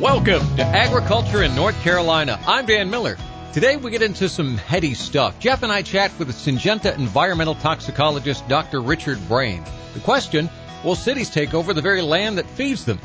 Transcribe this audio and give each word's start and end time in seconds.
Welcome 0.00 0.56
to 0.56 0.64
Agriculture 0.64 1.42
in 1.42 1.54
North 1.54 1.78
Carolina. 1.82 2.40
I'm 2.46 2.64
Dan 2.64 2.88
Miller. 2.88 3.18
Today 3.52 3.76
we 3.76 3.90
get 3.90 4.00
into 4.00 4.30
some 4.30 4.56
heady 4.56 4.94
stuff. 4.94 5.38
Jeff 5.38 5.62
and 5.62 5.70
I 5.70 5.82
chat 5.82 6.10
with 6.18 6.30
Syngenta 6.30 6.96
environmental 6.96 7.54
toxicologist 7.54 8.48
Dr. 8.48 8.80
Richard 8.80 9.18
Brain. 9.28 9.62
The 9.92 10.00
question, 10.00 10.48
will 10.82 10.94
cities 10.94 11.28
take 11.28 11.52
over 11.52 11.74
the 11.74 11.82
very 11.82 12.00
land 12.00 12.38
that 12.38 12.48
feeds 12.48 12.86
them? 12.86 12.98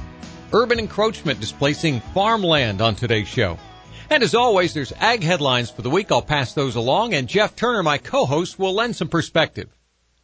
Urban 0.53 0.79
encroachment 0.79 1.41
displacing 1.41 1.99
farmland 1.99 2.81
on 2.81 2.95
today's 2.95 3.27
show. 3.27 3.57
And 4.09 4.23
as 4.23 4.33
always, 4.33 4.73
there's 4.73 4.93
ag 4.93 5.21
headlines 5.21 5.69
for 5.69 5.81
the 5.81 5.89
week. 5.89 6.13
I'll 6.13 6.21
pass 6.21 6.53
those 6.53 6.77
along 6.77 7.13
and 7.13 7.27
Jeff 7.27 7.57
Turner, 7.57 7.83
my 7.83 7.97
co-host, 7.97 8.57
will 8.57 8.73
lend 8.73 8.95
some 8.95 9.09
perspective. 9.09 9.67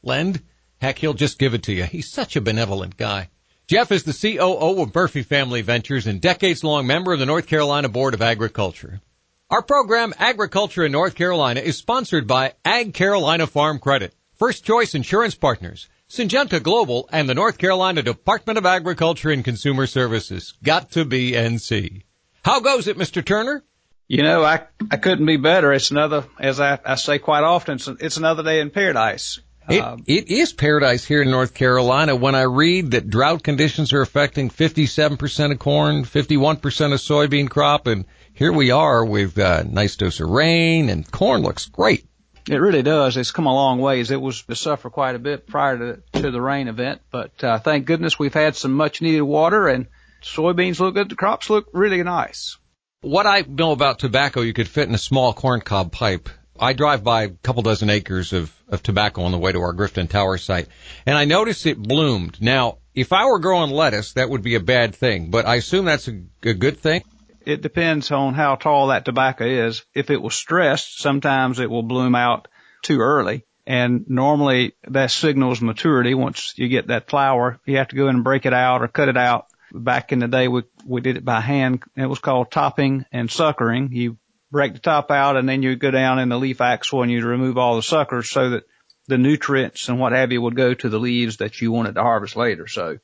Lend? 0.04 0.42
Heck, 0.80 1.00
he'll 1.00 1.16
just 1.16 1.38
give 1.38 1.54
it 1.54 1.64
to 1.64 1.74
you. 1.74 1.84
He's 1.84 2.10
such 2.10 2.38
a 2.38 2.42
benevolent 2.42 2.96
guy. 2.96 3.28
Jeff 3.68 3.92
is 3.92 4.04
the 4.04 4.14
COO 4.14 4.82
of 4.82 4.94
Murphy 4.94 5.24
Family 5.24 5.62
Ventures 5.62 6.08
and 6.08 6.20
decades 6.20 6.64
long 6.64 6.86
member 6.86 7.14
of 7.14 7.20
the 7.20 7.26
North 7.26 7.48
Carolina 7.48 7.88
Board 7.88 8.14
of 8.14 8.22
Agriculture. 8.22 9.02
Our 9.50 9.62
program, 9.62 10.14
Agriculture 10.18 10.86
in 10.86 10.92
North 10.92 11.16
Carolina, 11.16 11.62
is 11.62 11.78
sponsored 11.78 12.28
by 12.28 12.54
Ag 12.66 12.94
Carolina 12.94 13.48
Farm 13.48 13.80
Credit, 13.80 14.14
First 14.38 14.66
Choice 14.66 14.96
Insurance 14.96 15.36
Partners, 15.36 15.88
Syngenta 16.10 16.62
Global, 16.62 17.08
and 17.12 17.30
the 17.30 17.34
North 17.34 17.58
Carolina 17.58 18.02
Department 18.02 18.58
of 18.58 18.66
Agriculture 18.66 19.30
and 19.30 19.46
Consumer 19.46 19.88
Services. 19.88 20.54
Got 20.64 20.92
to 20.92 21.06
be 21.06 21.32
NC. 21.32 22.04
How 22.44 22.60
goes 22.60 22.88
it, 22.88 22.98
Mr. 22.98 23.24
Turner? 23.24 23.64
You 24.08 24.24
know, 24.24 24.44
I 24.44 24.68
I 24.92 24.98
couldn't 24.98 25.26
be 25.26 25.38
better. 25.38 25.72
It's 25.72 25.92
another, 25.92 26.26
as 26.38 26.60
I, 26.60 26.78
I 26.84 26.96
say 26.96 27.20
quite 27.20 27.44
often, 27.44 27.76
it's, 27.76 27.88
it's 27.88 28.18
another 28.18 28.44
day 28.44 28.60
in 28.60 28.70
paradise. 28.70 29.40
It, 29.70 29.80
um, 29.80 30.04
it 30.08 30.30
is 30.30 30.54
paradise 30.54 31.06
here 31.06 31.22
in 31.22 31.30
North 31.30 31.54
Carolina 31.54 32.16
when 32.16 32.36
I 32.36 32.44
read 32.44 32.92
that 32.92 33.10
drought 33.10 33.44
conditions 33.44 33.94
are 33.94 34.02
affecting 34.02 34.50
57% 34.50 35.52
of 35.52 35.60
corn, 35.60 36.04
51% 36.04 36.58
of 36.58 37.00
soybean 37.00 37.50
crop, 37.50 37.88
and 37.88 38.06
here 38.34 38.52
we 38.52 38.72
are 38.72 39.06
with 39.06 39.38
a 39.38 39.60
uh, 39.60 39.64
nice 39.68 39.96
dose 39.96 40.20
of 40.20 40.30
rain, 40.30 40.90
and 40.90 41.10
corn 41.10 41.42
looks 41.42 41.68
great. 41.68 42.06
It 42.50 42.56
really 42.56 42.82
does. 42.82 43.18
It's 43.18 43.30
come 43.30 43.46
a 43.46 43.54
long 43.54 43.80
ways. 43.80 44.10
It 44.10 44.20
was 44.20 44.42
to 44.44 44.56
suffer 44.56 44.90
quite 44.90 45.16
a 45.16 45.20
bit 45.20 45.46
prior 45.46 45.78
to, 45.78 46.22
to 46.22 46.32
the 46.32 46.42
rain 46.42 46.68
event, 46.68 47.02
but 47.12 47.44
uh, 47.44 47.60
thank 47.60 47.86
goodness 47.86 48.18
we've 48.18 48.34
had 48.34 48.56
some 48.56 48.74
much 48.74 49.02
needed 49.02 49.22
water, 49.22 49.68
and 49.68 49.88
soybeans 50.24 50.80
look 50.80 50.96
good. 50.96 51.10
The 51.10 51.16
crops 51.16 51.52
look 51.52 51.68
really 51.72 52.02
nice. 52.02 52.58
What 53.02 53.28
I 53.28 53.42
know 53.48 53.72
about 53.72 54.00
tobacco, 54.00 54.42
you 54.42 54.54
could 54.54 54.68
fit 54.68 54.88
in 54.88 54.96
a 54.96 55.00
small 55.00 55.34
corn 55.34 55.62
cob 55.62 55.92
pipe 55.92 56.30
I 56.60 56.74
drive 56.74 57.04
by 57.04 57.24
a 57.24 57.30
couple 57.30 57.64
dozen 57.64 57.90
acres 57.90 58.34
of, 58.34 58.54
of 58.68 58.84
tobacco 58.84 59.24
on 59.24 59.32
the 59.32 59.38
way 59.38 59.52
to 59.52 59.62
our 59.62 59.74
Grifton 59.74 60.10
Tower 60.10 60.38
site, 60.38 60.68
and 61.06 61.18
I 61.18 61.26
noticed 61.26 61.66
it 61.66 61.78
bloomed. 61.78 62.42
Now, 62.42 62.78
if 62.94 63.14
I 63.14 63.26
were 63.26 63.40
growing 63.40 63.72
lettuce, 63.72 64.14
that 64.14 64.30
would 64.30 64.44
be 64.44 64.56
a 64.56 64.60
bad 64.60 64.96
thing, 64.96 65.32
but 65.32 65.46
I 65.46 65.56
assume 65.56 65.86
that's 65.86 66.08
a, 66.08 66.22
a 66.44 66.54
good 66.54 66.80
thing. 66.80 67.04
It 67.46 67.62
depends 67.62 68.12
on 68.12 68.34
how 68.34 68.56
tall 68.56 68.88
that 68.88 69.06
tobacco 69.06 69.46
is. 69.46 69.84
If 69.96 70.12
it 70.12 70.22
was 70.22 70.36
stressed, 70.36 71.00
sometimes 71.00 71.60
it 71.60 71.70
will 71.70 71.84
bloom 71.84 72.14
out 72.14 72.48
too 72.84 73.00
early. 73.00 73.46
And 73.66 74.06
normally 74.08 74.74
that 74.88 75.12
signals 75.12 75.62
maturity. 75.62 76.14
Once 76.14 76.54
you 76.58 76.68
get 76.68 76.88
that 76.88 77.10
flower, 77.10 77.60
you 77.66 77.78
have 77.78 77.88
to 77.90 77.96
go 77.96 78.08
in 78.10 78.16
and 78.16 78.24
break 78.24 78.46
it 78.46 78.54
out 78.54 78.82
or 78.82 78.88
cut 78.88 79.10
it 79.10 79.18
out. 79.18 79.48
Back 79.74 80.12
in 80.12 80.20
the 80.20 80.28
day, 80.28 80.48
we, 80.48 80.64
we 80.86 81.02
did 81.02 81.18
it 81.18 81.26
by 81.26 81.40
hand. 81.40 81.84
It 81.96 82.06
was 82.06 82.20
called 82.20 82.52
topping 82.52 83.06
and 83.12 83.32
suckering. 83.32 83.90
You 83.92 84.18
break 84.52 84.74
the 84.74 84.80
top 84.80 85.12
out 85.12 85.38
and 85.38 85.48
then 85.48 85.64
you 85.64 85.76
go 85.76 85.92
down 85.92 86.20
in 86.20 86.30
the 86.30 86.38
leaf 86.38 86.58
axil 86.58 87.02
and 87.02 87.12
you 87.12 87.26
remove 87.26 87.58
all 87.58 87.76
the 87.76 87.84
suckers 87.84 88.30
so 88.30 88.52
that 88.52 88.64
the 89.08 89.18
nutrients 89.18 89.90
and 89.90 90.00
what 90.00 90.12
have 90.12 90.32
you 90.32 90.42
would 90.42 90.56
go 90.56 90.74
to 90.74 90.90
the 90.90 91.00
leaves 91.00 91.38
that 91.38 91.62
you 91.62 91.72
wanted 91.72 91.96
to 91.96 92.02
harvest 92.02 92.36
later. 92.36 92.68
So 92.68 92.98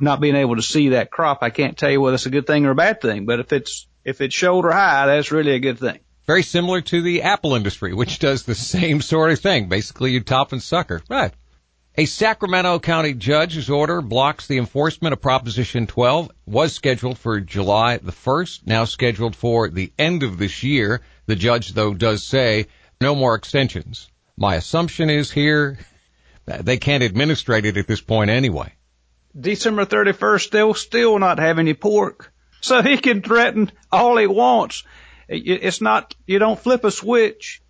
not 0.00 0.20
being 0.20 0.36
able 0.36 0.56
to 0.56 0.62
see 0.62 0.90
that 0.90 1.10
crop, 1.10 1.42
I 1.42 1.50
can't 1.50 1.76
tell 1.76 1.90
you 1.90 2.00
whether 2.00 2.14
it's 2.14 2.26
a 2.26 2.30
good 2.30 2.46
thing 2.46 2.66
or 2.66 2.70
a 2.70 2.74
bad 2.74 3.00
thing, 3.00 3.26
but 3.26 3.40
if 3.40 3.52
it's, 3.52 3.86
if 4.04 4.20
it's 4.20 4.34
shoulder 4.34 4.70
high, 4.70 5.06
that's 5.06 5.30
really 5.30 5.52
a 5.52 5.60
good 5.60 5.78
thing. 5.78 6.00
Very 6.26 6.42
similar 6.42 6.82
to 6.82 7.00
the 7.00 7.22
apple 7.22 7.54
industry, 7.54 7.94
which 7.94 8.18
does 8.18 8.42
the 8.42 8.54
same 8.54 9.00
sort 9.00 9.30
of 9.30 9.40
thing. 9.40 9.68
Basically, 9.68 10.12
you 10.12 10.20
top 10.20 10.52
and 10.52 10.62
sucker. 10.62 11.02
Right. 11.08 11.32
A 11.98 12.04
Sacramento 12.04 12.78
County 12.78 13.12
judge's 13.12 13.68
order 13.68 14.00
blocks 14.00 14.46
the 14.46 14.58
enforcement 14.58 15.14
of 15.14 15.20
Proposition 15.20 15.88
12. 15.88 16.30
Was 16.46 16.72
scheduled 16.72 17.18
for 17.18 17.40
July 17.40 17.96
the 17.96 18.12
1st, 18.12 18.68
now 18.68 18.84
scheduled 18.84 19.34
for 19.34 19.68
the 19.68 19.92
end 19.98 20.22
of 20.22 20.38
this 20.38 20.62
year. 20.62 21.00
The 21.26 21.34
judge, 21.34 21.72
though, 21.72 21.94
does 21.94 22.22
say 22.22 22.66
no 23.00 23.16
more 23.16 23.34
extensions. 23.34 24.08
My 24.36 24.54
assumption 24.54 25.10
is 25.10 25.32
here 25.32 25.76
they 26.46 26.76
can't 26.76 27.02
administrate 27.02 27.64
it 27.64 27.76
at 27.76 27.88
this 27.88 28.00
point 28.00 28.30
anyway. 28.30 28.72
December 29.36 29.84
31st, 29.84 30.50
they'll 30.50 30.74
still 30.74 31.18
not 31.18 31.40
have 31.40 31.58
any 31.58 31.74
pork. 31.74 32.32
So 32.60 32.80
he 32.80 32.98
can 32.98 33.22
threaten 33.22 33.72
all 33.90 34.16
he 34.16 34.28
wants. 34.28 34.84
It's 35.28 35.80
not, 35.80 36.14
you 36.28 36.38
don't 36.38 36.60
flip 36.60 36.84
a 36.84 36.92
switch. 36.92 37.60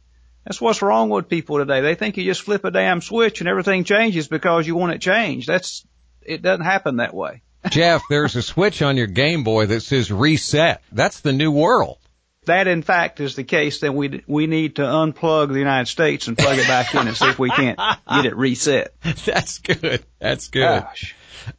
That's 0.44 0.60
what's 0.60 0.82
wrong 0.82 1.10
with 1.10 1.28
people 1.28 1.58
today. 1.58 1.80
They 1.80 1.94
think 1.94 2.16
you 2.16 2.24
just 2.24 2.42
flip 2.42 2.64
a 2.64 2.70
damn 2.70 3.00
switch 3.00 3.40
and 3.40 3.48
everything 3.48 3.84
changes 3.84 4.28
because 4.28 4.66
you 4.66 4.76
want 4.76 4.92
it 4.92 5.00
changed. 5.00 5.48
That's, 5.48 5.86
it 6.22 6.42
doesn't 6.42 6.64
happen 6.64 6.96
that 6.96 7.14
way. 7.14 7.42
Jeff, 7.70 8.02
there's 8.08 8.36
a 8.36 8.42
switch 8.42 8.82
on 8.82 8.96
your 8.96 9.06
Game 9.06 9.44
Boy 9.44 9.66
that 9.66 9.80
says 9.80 10.10
reset. 10.10 10.82
That's 10.92 11.20
the 11.20 11.32
new 11.32 11.50
world. 11.50 11.98
That 12.46 12.66
in 12.66 12.82
fact 12.82 13.20
is 13.20 13.36
the 13.36 13.44
case, 13.44 13.80
then 13.80 13.94
we 13.94 14.22
we 14.26 14.46
need 14.46 14.76
to 14.76 14.82
unplug 14.82 15.48
the 15.48 15.58
United 15.58 15.86
States 15.86 16.28
and 16.28 16.38
plug 16.38 16.56
it 16.56 16.66
back 16.66 16.94
in 16.94 17.06
and 17.06 17.14
see 17.14 17.28
if 17.28 17.38
we 17.38 17.50
can't 17.50 17.78
get 18.10 18.24
it 18.24 18.36
reset. 18.36 18.94
That's 19.26 19.58
good. 19.58 20.02
That's 20.18 20.48
good. 20.48 20.86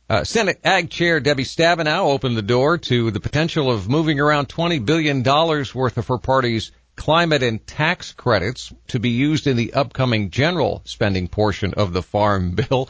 Uh, 0.09 0.23
Senate 0.23 0.59
Ag 0.63 0.89
Chair 0.89 1.19
Debbie 1.19 1.43
Stabenow 1.43 2.05
opened 2.05 2.37
the 2.37 2.41
door 2.41 2.77
to 2.77 3.11
the 3.11 3.19
potential 3.19 3.71
of 3.71 3.87
moving 3.87 4.19
around 4.19 4.49
$20 4.49 4.83
billion 4.83 5.23
worth 5.23 5.97
of 5.97 6.07
her 6.07 6.17
party's 6.17 6.71
climate 6.99 7.41
and 7.41 7.65
tax 7.65 8.11
credits 8.11 8.73
to 8.89 8.99
be 8.99 9.09
used 9.09 9.47
in 9.47 9.55
the 9.55 9.73
upcoming 9.73 10.29
general 10.29 10.81
spending 10.83 11.29
portion 11.29 11.73
of 11.75 11.93
the 11.93 12.03
farm 12.03 12.51
bill. 12.55 12.89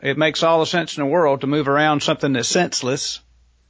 It 0.00 0.16
makes 0.16 0.42
all 0.42 0.60
the 0.60 0.66
sense 0.66 0.96
in 0.96 1.04
the 1.04 1.10
world 1.10 1.42
to 1.42 1.46
move 1.46 1.68
around 1.68 2.02
something 2.02 2.32
that's 2.32 2.48
senseless 2.48 3.20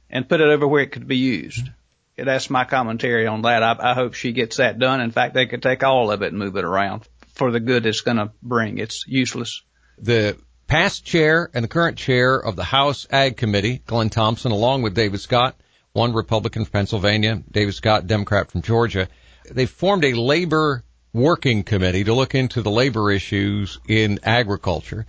and 0.09 0.29
put 0.29 0.41
it 0.41 0.47
over 0.47 0.67
where 0.67 0.83
it 0.83 0.91
could 0.91 1.07
be 1.07 1.17
used. 1.17 1.67
That's 2.15 2.51
my 2.51 2.65
commentary 2.65 3.25
on 3.25 3.41
that. 3.41 3.63
I, 3.63 3.91
I 3.91 3.93
hope 3.95 4.13
she 4.13 4.31
gets 4.31 4.57
that 4.57 4.77
done. 4.77 5.01
In 5.01 5.11
fact, 5.11 5.33
they 5.33 5.47
could 5.47 5.63
take 5.63 5.83
all 5.83 6.11
of 6.11 6.21
it 6.21 6.27
and 6.27 6.37
move 6.37 6.55
it 6.55 6.63
around 6.63 7.07
for 7.33 7.51
the 7.51 7.59
good 7.59 7.87
it's 7.87 8.01
going 8.01 8.17
to 8.17 8.31
bring. 8.43 8.77
It's 8.77 9.05
useless. 9.07 9.63
The 9.97 10.37
past 10.67 11.03
chair 11.03 11.49
and 11.53 11.63
the 11.63 11.69
current 11.69 11.97
chair 11.97 12.35
of 12.37 12.55
the 12.55 12.63
House 12.63 13.07
Ag 13.09 13.37
Committee, 13.37 13.81
Glenn 13.87 14.11
Thompson, 14.11 14.51
along 14.51 14.83
with 14.83 14.93
David 14.93 15.19
Scott, 15.19 15.59
one 15.93 16.13
Republican 16.13 16.63
from 16.63 16.71
Pennsylvania, 16.71 17.41
David 17.51 17.73
Scott, 17.73 18.05
Democrat 18.05 18.51
from 18.51 18.61
Georgia, 18.61 19.07
they 19.53 19.65
formed 19.65 20.05
a 20.05 20.13
labor 20.13 20.83
working 21.13 21.63
committee 21.63 22.03
to 22.03 22.13
look 22.13 22.35
into 22.35 22.61
the 22.61 22.71
labor 22.71 23.11
issues 23.11 23.79
in 23.87 24.19
agriculture. 24.23 25.05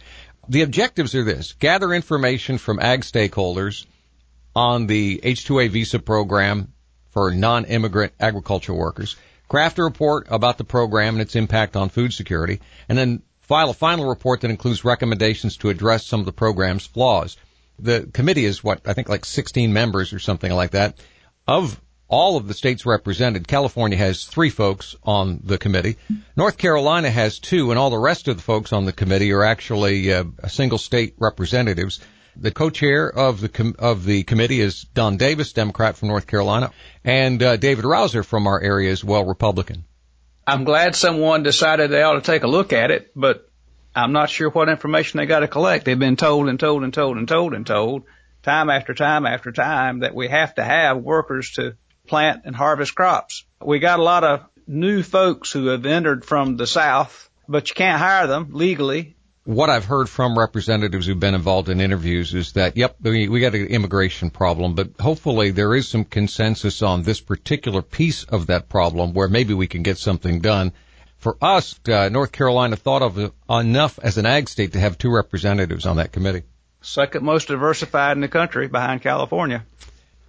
The 0.48 0.62
objectives 0.62 1.14
are 1.14 1.24
this, 1.24 1.52
gather 1.52 1.92
information 1.92 2.58
from 2.58 2.80
ag 2.80 3.02
stakeholders 3.02 3.86
on 4.54 4.86
the 4.86 5.20
H-2A 5.22 5.70
visa 5.70 5.98
program 5.98 6.72
for 7.10 7.30
non-immigrant 7.30 8.12
agricultural 8.18 8.78
workers, 8.78 9.16
craft 9.48 9.78
a 9.78 9.84
report 9.84 10.26
about 10.30 10.58
the 10.58 10.64
program 10.64 11.14
and 11.14 11.22
its 11.22 11.36
impact 11.36 11.76
on 11.76 11.88
food 11.88 12.12
security, 12.12 12.60
and 12.88 12.98
then 12.98 13.22
file 13.40 13.70
a 13.70 13.74
final 13.74 14.08
report 14.08 14.40
that 14.40 14.50
includes 14.50 14.84
recommendations 14.84 15.58
to 15.58 15.68
address 15.68 16.06
some 16.06 16.20
of 16.20 16.26
the 16.26 16.32
program's 16.32 16.86
flaws. 16.86 17.36
The 17.78 18.08
committee 18.12 18.44
is 18.44 18.64
what, 18.64 18.80
I 18.86 18.94
think 18.94 19.08
like 19.08 19.24
16 19.24 19.72
members 19.72 20.12
or 20.12 20.18
something 20.18 20.50
like 20.50 20.72
that. 20.72 20.98
Of 21.46 21.80
all 22.12 22.36
of 22.36 22.46
the 22.46 22.52
states 22.52 22.84
represented. 22.84 23.48
California 23.48 23.96
has 23.96 24.24
three 24.24 24.50
folks 24.50 24.94
on 25.02 25.40
the 25.44 25.56
committee. 25.56 25.96
North 26.36 26.58
Carolina 26.58 27.10
has 27.10 27.38
two, 27.38 27.70
and 27.70 27.78
all 27.78 27.88
the 27.88 27.98
rest 27.98 28.28
of 28.28 28.36
the 28.36 28.42
folks 28.42 28.70
on 28.74 28.84
the 28.84 28.92
committee 28.92 29.32
are 29.32 29.42
actually 29.42 30.12
uh, 30.12 30.24
single 30.46 30.76
state 30.76 31.14
representatives. 31.18 32.00
The 32.36 32.50
co-chair 32.50 33.10
of 33.10 33.40
the 33.40 33.48
com- 33.48 33.76
of 33.78 34.04
the 34.04 34.24
committee 34.24 34.60
is 34.60 34.82
Don 34.92 35.16
Davis, 35.16 35.54
Democrat 35.54 35.96
from 35.96 36.08
North 36.08 36.26
Carolina, 36.26 36.70
and 37.02 37.42
uh, 37.42 37.56
David 37.56 37.86
Rouzer 37.86 38.24
from 38.24 38.46
our 38.46 38.60
area 38.60 38.92
as 38.92 39.02
well, 39.02 39.24
Republican. 39.24 39.84
I'm 40.46 40.64
glad 40.64 40.94
someone 40.94 41.42
decided 41.42 41.90
they 41.90 42.02
ought 42.02 42.14
to 42.14 42.20
take 42.20 42.42
a 42.42 42.46
look 42.48 42.74
at 42.74 42.90
it, 42.90 43.10
but 43.16 43.48
I'm 43.96 44.12
not 44.12 44.28
sure 44.28 44.50
what 44.50 44.68
information 44.68 45.16
they 45.16 45.26
got 45.26 45.40
to 45.40 45.48
collect. 45.48 45.86
They've 45.86 45.98
been 45.98 46.16
told 46.16 46.48
and 46.48 46.60
told 46.60 46.82
and 46.84 46.92
told 46.92 47.16
and 47.16 47.26
told 47.26 47.54
and 47.54 47.66
told 47.66 48.02
time 48.42 48.68
after 48.68 48.92
time 48.92 49.24
after 49.24 49.50
time 49.50 50.00
that 50.00 50.14
we 50.14 50.28
have 50.28 50.54
to 50.56 50.64
have 50.64 50.98
workers 50.98 51.52
to 51.52 51.76
plant 52.12 52.42
and 52.44 52.54
harvest 52.54 52.94
crops. 52.94 53.46
We 53.64 53.78
got 53.78 53.98
a 53.98 54.02
lot 54.02 54.22
of 54.22 54.44
new 54.66 55.02
folks 55.02 55.50
who 55.50 55.68
have 55.68 55.86
entered 55.86 56.26
from 56.26 56.58
the 56.58 56.66
South, 56.66 57.30
but 57.48 57.70
you 57.70 57.74
can't 57.74 57.98
hire 57.98 58.26
them 58.26 58.50
legally. 58.52 59.16
What 59.44 59.70
I've 59.70 59.86
heard 59.86 60.10
from 60.10 60.38
representatives 60.38 61.06
who've 61.06 61.18
been 61.18 61.34
involved 61.34 61.70
in 61.70 61.80
interviews 61.80 62.34
is 62.34 62.52
that, 62.52 62.76
yep, 62.76 62.96
we, 63.00 63.28
we 63.28 63.40
got 63.40 63.54
an 63.54 63.64
immigration 63.64 64.28
problem, 64.28 64.74
but 64.74 64.90
hopefully 65.00 65.52
there 65.52 65.74
is 65.74 65.88
some 65.88 66.04
consensus 66.04 66.82
on 66.82 67.02
this 67.02 67.22
particular 67.22 67.80
piece 67.80 68.24
of 68.24 68.48
that 68.48 68.68
problem 68.68 69.14
where 69.14 69.28
maybe 69.28 69.54
we 69.54 69.66
can 69.66 69.82
get 69.82 69.96
something 69.96 70.42
done. 70.42 70.72
For 71.16 71.38
us, 71.40 71.80
uh, 71.88 72.10
North 72.10 72.30
Carolina 72.30 72.76
thought 72.76 73.00
of 73.00 73.32
enough 73.48 73.98
as 74.02 74.18
an 74.18 74.26
ag 74.26 74.50
state 74.50 74.74
to 74.74 74.80
have 74.80 74.98
two 74.98 75.10
representatives 75.10 75.86
on 75.86 75.96
that 75.96 76.12
committee. 76.12 76.42
Second 76.82 77.24
most 77.24 77.48
diversified 77.48 78.18
in 78.18 78.20
the 78.20 78.28
country 78.28 78.68
behind 78.68 79.00
California. 79.00 79.64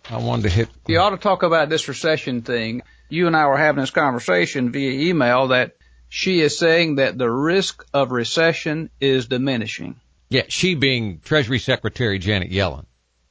I 0.10 0.18
wanted 0.18 0.44
to 0.44 0.50
hit. 0.50 0.70
You 0.88 1.00
ought 1.00 1.12
to 1.12 1.18
talk 1.18 1.44
about 1.44 1.70
this 1.70 1.88
recession 1.88 2.42
thing. 2.42 2.82
You 3.10 3.28
and 3.28 3.36
I 3.36 3.48
were 3.48 3.58
having 3.58 3.82
this 3.82 3.92
conversation 3.92 4.72
via 4.72 5.10
email 5.10 5.50
that 5.50 5.76
she 6.10 6.42
is 6.42 6.58
saying 6.58 6.96
that 6.96 7.18
the 7.18 7.30
risk 7.30 7.86
of 7.94 8.12
recession 8.12 8.90
is 9.00 9.28
diminishing. 9.28 10.00
Yeah, 10.30 10.44
she 10.48 10.76
being 10.76 11.20
Treasury 11.20 11.60
Secretary 11.60 12.20
Janet 12.20 12.52
Yellen. 12.52 12.86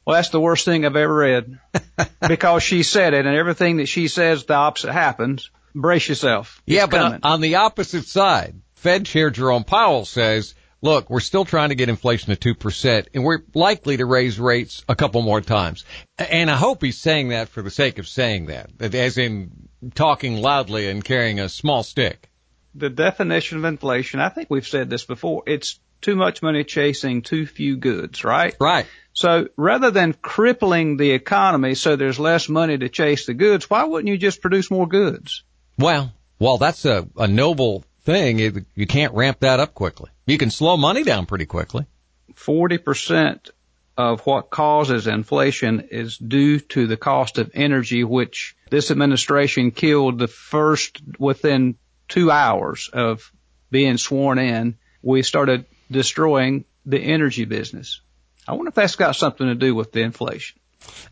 Well, 0.05 0.17
that's 0.17 0.31
the 0.31 0.41
worst 0.41 0.65
thing 0.65 0.85
I've 0.85 0.97
ever 0.97 1.15
read 1.15 1.59
because 2.29 2.63
she 2.63 2.83
said 2.83 3.15
it 3.15 3.25
and 3.25 3.37
everything 3.37 3.77
that 3.77 3.87
she 3.87 4.09
says, 4.09 4.45
the 4.45 4.55
opposite 4.55 4.93
happens. 4.93 5.51
Brace 5.75 6.09
yourself. 6.09 6.61
It's 6.67 6.77
yeah, 6.77 6.87
but 6.87 6.99
coming. 6.99 7.21
on 7.23 7.41
the 7.41 7.57
opposite 7.57 8.07
side, 8.07 8.61
Fed 8.75 9.07
Chair 9.07 9.31
Jerome 9.31 9.65
Powell 9.65 10.05
says, 10.05 10.55
look, 10.83 11.09
we're 11.09 11.21
still 11.21 11.45
trying 11.45 11.71
to 11.71 11.75
get 11.75 11.89
inflation 11.89 12.35
to 12.35 12.55
2% 12.55 13.07
and 13.15 13.25
we're 13.25 13.43
likely 13.55 13.97
to 13.97 14.05
raise 14.05 14.39
rates 14.39 14.85
a 14.89 14.95
couple 14.95 15.23
more 15.23 15.41
times. 15.41 15.85
And 16.19 16.51
I 16.51 16.57
hope 16.57 16.83
he's 16.83 16.99
saying 16.99 17.29
that 17.29 17.49
for 17.49 17.63
the 17.63 17.71
sake 17.71 17.99
of 17.99 18.07
saying 18.07 18.47
that, 18.47 18.71
as 18.81 19.17
in 19.17 19.69
talking 19.95 20.37
loudly 20.37 20.89
and 20.89 21.03
carrying 21.03 21.41
a 21.41 21.49
small 21.49 21.83
stick. 21.83 22.29
the 22.75 22.91
definition 22.91 23.59
of 23.59 23.65
inflation, 23.65 24.21
I 24.21 24.29
think 24.29 24.51
we've 24.51 24.67
said 24.67 24.91
this 24.91 25.05
before, 25.05 25.45
it's 25.47 25.79
too 26.01 26.17
much 26.17 26.43
money 26.43 26.65
chasing 26.65 27.23
too 27.23 27.47
few 27.47 27.77
goods, 27.77 28.25
right? 28.25 28.55
Right. 28.59 28.87
So 29.15 29.49
rather 29.57 29.91
than 29.91 30.15
crippling 30.15 30.97
the 30.97 31.13
economy 31.13 31.75
so 31.75 31.97
there's 31.97 32.19
less 32.19 32.49
money 32.49 32.77
to 32.77 32.89
chase 32.89 33.27
the 33.27 33.35
goods, 33.35 33.71
why 33.71 33.85
wouldn't 33.85 34.09
you 34.09 34.19
just 34.19 34.41
produce 34.41 34.71
more 34.71 34.89
goods? 34.89 35.45
Well, 35.79 36.13
while 36.39 36.59
that's 36.59 36.85
a, 36.85 37.07
a 37.17 37.29
noble 37.29 37.85
thing, 38.05 38.41
it, 38.41 38.55
you 38.75 38.87
can't 38.87 39.15
ramp 39.15 39.41
that 39.41 39.61
up 39.61 39.75
quickly. 39.75 40.11
You 40.27 40.39
can 40.39 40.51
slow 40.51 40.77
money 40.77 41.03
down 41.03 41.27
pretty 41.27 41.47
quickly. 41.47 41.87
40% 42.35 43.51
of 43.97 44.21
what 44.21 44.51
causes 44.51 45.07
inflation 45.07 45.89
is 45.91 46.17
due 46.17 46.61
to 46.61 46.87
the 46.87 46.97
cost 46.97 47.39
of 47.39 47.51
energy, 47.55 48.05
which 48.05 48.57
this 48.71 48.91
administration 48.91 49.71
killed 49.71 50.19
the 50.19 50.29
first 50.29 51.01
within 51.19 51.77
two 52.09 52.31
hours 52.31 52.89
of 52.93 53.31
being 53.71 53.99
sworn 53.99 54.39
in. 54.39 54.77
We 55.03 55.23
started 55.23 55.67
destroying 55.91 56.65
the 56.87 56.99
energy 56.99 57.45
business. 57.45 58.01
I 58.47 58.53
wonder 58.53 58.69
if 58.69 58.75
that's 58.75 58.97
got 58.97 59.17
something 59.17 59.47
to 59.47 59.55
do 59.55 59.75
with 59.75 59.93
the 59.93 60.01
inflation. 60.01 60.59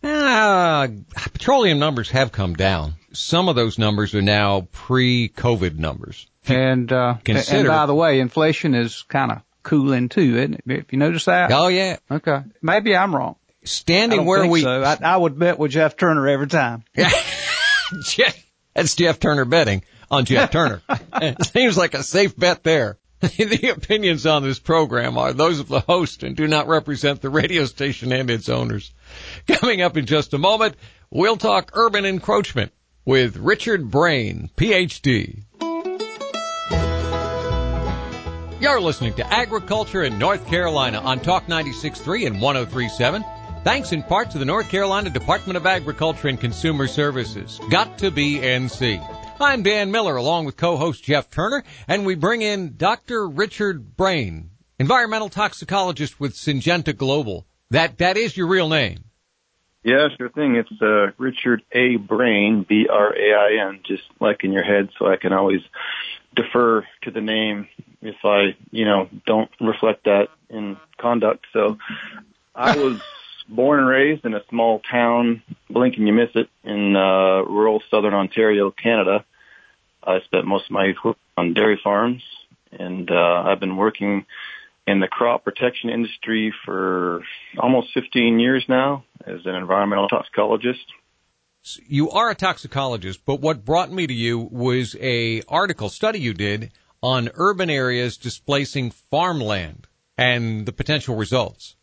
Uh, 0.02 0.88
petroleum 1.14 1.78
numbers 1.78 2.10
have 2.10 2.32
come 2.32 2.54
down. 2.54 2.94
Some 3.12 3.48
of 3.48 3.56
those 3.56 3.78
numbers 3.78 4.14
are 4.14 4.22
now 4.22 4.68
pre-COVID 4.72 5.78
numbers. 5.78 6.26
And, 6.48 6.90
uh, 6.92 7.16
Consider- 7.24 7.58
and 7.58 7.68
by 7.68 7.86
the 7.86 7.94
way, 7.94 8.20
inflation 8.20 8.74
is 8.74 9.02
kind 9.08 9.30
of 9.32 9.42
cooling 9.62 10.08
too, 10.08 10.36
isn't 10.38 10.54
it? 10.54 10.62
If 10.66 10.92
you 10.92 10.98
notice 10.98 11.26
that? 11.26 11.52
Oh 11.52 11.68
yeah. 11.68 11.96
Okay. 12.10 12.40
Maybe 12.62 12.96
I'm 12.96 13.14
wrong. 13.14 13.36
Standing 13.62 14.24
where 14.24 14.46
we, 14.46 14.62
so. 14.62 14.82
I, 14.82 14.96
I 15.02 15.16
would 15.18 15.38
bet 15.38 15.58
with 15.58 15.72
Jeff 15.72 15.96
Turner 15.96 16.26
every 16.26 16.46
time. 16.48 16.82
Jeff, 18.04 18.46
that's 18.74 18.94
Jeff 18.94 19.20
Turner 19.20 19.44
betting 19.44 19.82
on 20.10 20.24
Jeff 20.24 20.50
Turner. 20.52 20.80
Seems 21.42 21.76
like 21.76 21.94
a 21.94 22.02
safe 22.02 22.36
bet 22.36 22.62
there. 22.64 22.96
the 23.20 23.72
opinions 23.76 24.24
on 24.24 24.42
this 24.42 24.58
program 24.58 25.18
are 25.18 25.34
those 25.34 25.60
of 25.60 25.68
the 25.68 25.80
host 25.80 26.22
and 26.22 26.34
do 26.34 26.46
not 26.48 26.68
represent 26.68 27.20
the 27.20 27.28
radio 27.28 27.66
station 27.66 28.12
and 28.12 28.30
its 28.30 28.48
owners. 28.48 28.94
Coming 29.46 29.82
up 29.82 29.98
in 29.98 30.06
just 30.06 30.32
a 30.32 30.38
moment, 30.38 30.76
we'll 31.10 31.36
talk 31.36 31.72
urban 31.74 32.06
encroachment 32.06 32.72
with 33.04 33.36
Richard 33.36 33.90
Brain, 33.90 34.48
PhD. 34.56 35.42
You're 38.60 38.78
listening 38.78 39.14
to 39.14 39.26
Agriculture 39.32 40.02
in 40.02 40.18
North 40.18 40.46
Carolina 40.46 41.00
on 41.00 41.20
Talk 41.20 41.46
96.3 41.46 42.26
and 42.26 42.36
103.7. 42.36 43.64
Thanks 43.64 43.92
in 43.92 44.02
part 44.02 44.30
to 44.32 44.38
the 44.38 44.44
North 44.44 44.68
Carolina 44.68 45.08
Department 45.08 45.56
of 45.56 45.64
Agriculture 45.64 46.28
and 46.28 46.38
Consumer 46.38 46.86
Services. 46.86 47.58
Got 47.70 47.96
to 48.00 48.10
be 48.10 48.34
NC. 48.34 49.02
I'm 49.40 49.62
Dan 49.62 49.90
Miller 49.90 50.14
along 50.16 50.44
with 50.44 50.58
co-host 50.58 51.02
Jeff 51.02 51.30
Turner 51.30 51.64
and 51.88 52.04
we 52.04 52.16
bring 52.16 52.42
in 52.42 52.76
Dr. 52.76 53.26
Richard 53.26 53.96
Brain, 53.96 54.50
environmental 54.78 55.30
toxicologist 55.30 56.20
with 56.20 56.34
Syngenta 56.34 56.94
Global. 56.94 57.46
That, 57.70 57.96
that 57.96 58.18
is 58.18 58.36
your 58.36 58.46
real 58.46 58.68
name. 58.68 59.04
Yeah, 59.84 60.08
sure 60.18 60.28
thing. 60.28 60.56
It's 60.56 60.82
uh, 60.82 61.12
Richard 61.16 61.62
A. 61.72 61.96
Brain, 61.96 62.66
B-R-A-I-N, 62.68 63.80
just 63.86 64.02
like 64.20 64.44
in 64.44 64.52
your 64.52 64.64
head, 64.64 64.90
so 64.98 65.06
I 65.06 65.16
can 65.16 65.32
always 65.32 65.62
defer 66.36 66.86
to 67.04 67.10
the 67.10 67.22
name 67.22 67.66
if 68.02 68.16
I, 68.24 68.56
you 68.70 68.84
know, 68.84 69.08
don't 69.26 69.50
reflect 69.60 70.04
that 70.04 70.28
in 70.48 70.76
conduct. 70.98 71.46
So 71.52 71.78
I 72.54 72.76
was 72.82 73.00
born 73.48 73.80
and 73.80 73.88
raised 73.88 74.24
in 74.24 74.34
a 74.34 74.42
small 74.48 74.80
town, 74.80 75.42
blink 75.68 75.96
and 75.96 76.06
you 76.06 76.12
miss 76.12 76.30
it, 76.34 76.48
in 76.64 76.96
uh, 76.96 77.42
rural 77.42 77.82
southern 77.90 78.14
Ontario, 78.14 78.70
Canada. 78.70 79.24
I 80.02 80.20
spent 80.20 80.46
most 80.46 80.66
of 80.66 80.70
my 80.70 80.86
youth 80.86 81.16
on 81.36 81.52
dairy 81.52 81.78
farms, 81.82 82.22
and 82.72 83.10
uh, 83.10 83.42
I've 83.46 83.60
been 83.60 83.76
working 83.76 84.24
in 84.86 85.00
the 85.00 85.08
crop 85.08 85.44
protection 85.44 85.90
industry 85.90 86.54
for 86.64 87.22
almost 87.58 87.92
15 87.92 88.40
years 88.40 88.64
now 88.68 89.04
as 89.26 89.44
an 89.44 89.54
environmental 89.54 90.08
toxicologist. 90.08 90.84
You 91.86 92.10
are 92.10 92.30
a 92.30 92.34
toxicologist, 92.34 93.20
but 93.26 93.40
what 93.40 93.64
brought 93.64 93.92
me 93.92 94.06
to 94.06 94.14
you 94.14 94.38
was 94.38 94.96
a 94.98 95.42
article 95.42 95.90
study 95.90 96.18
you 96.18 96.32
did 96.32 96.72
on 97.02 97.30
urban 97.34 97.70
areas 97.70 98.16
displacing 98.16 98.90
farmland 98.90 99.86
and 100.16 100.66
the 100.66 100.72
potential 100.72 101.16
results. 101.16 101.76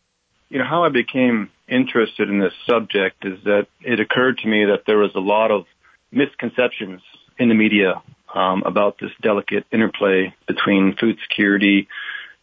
You 0.48 0.58
know, 0.58 0.64
how 0.64 0.84
I 0.84 0.88
became 0.88 1.50
interested 1.68 2.28
in 2.28 2.40
this 2.40 2.52
subject 2.66 3.24
is 3.24 3.38
that 3.44 3.66
it 3.82 4.00
occurred 4.00 4.38
to 4.38 4.48
me 4.48 4.64
that 4.66 4.84
there 4.86 4.98
was 4.98 5.10
a 5.14 5.20
lot 5.20 5.50
of 5.50 5.66
misconceptions 6.10 7.02
in 7.38 7.48
the 7.48 7.54
media 7.54 8.02
um, 8.34 8.62
about 8.64 8.96
this 9.00 9.10
delicate 9.22 9.64
interplay 9.72 10.34
between 10.46 10.96
food 10.98 11.18
security, 11.28 11.88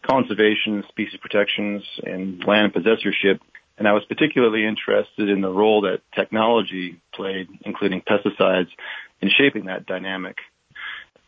conservation, 0.07 0.83
species 0.89 1.19
protections, 1.19 1.83
and 2.03 2.43
land 2.45 2.73
possessorship. 2.73 3.41
And 3.77 3.87
I 3.87 3.93
was 3.93 4.05
particularly 4.05 4.65
interested 4.65 5.29
in 5.29 5.41
the 5.41 5.49
role 5.49 5.81
that 5.81 5.99
technology 6.13 7.01
played, 7.13 7.47
including 7.65 8.01
pesticides, 8.01 8.69
in 9.21 9.29
shaping 9.29 9.65
that 9.65 9.85
dynamic. 9.85 10.37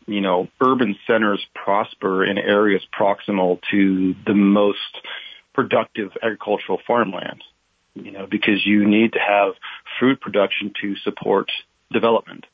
You 0.08 0.22
know, 0.22 0.48
urban 0.62 0.96
centers 1.06 1.46
prosper 1.54 2.26
in 2.26 2.38
areas 2.38 2.82
proximal 2.98 3.60
to 3.72 4.16
the 4.26 4.34
most 4.34 4.80
productive 5.54 6.12
agricultural 6.24 6.80
farmland, 6.88 7.44
you 7.94 8.12
know, 8.12 8.26
because 8.26 8.66
you 8.66 8.88
need 8.88 9.14
to 9.14 9.20
have 9.20 9.54
food 10.00 10.22
production 10.22 10.72
to 10.82 10.96
support 11.04 11.52
development. 11.92 12.46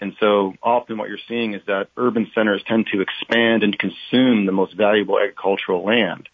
And 0.00 0.14
so 0.20 0.54
often 0.62 0.98
what 0.98 1.08
you're 1.08 1.18
seeing 1.28 1.54
is 1.54 1.62
that 1.66 1.88
urban 1.96 2.30
centers 2.34 2.62
tend 2.66 2.86
to 2.92 3.00
expand 3.00 3.62
and 3.62 3.78
consume 3.78 4.46
the 4.46 4.52
most 4.52 4.74
valuable 4.74 5.18
agricultural 5.18 5.84
land. 5.84 6.28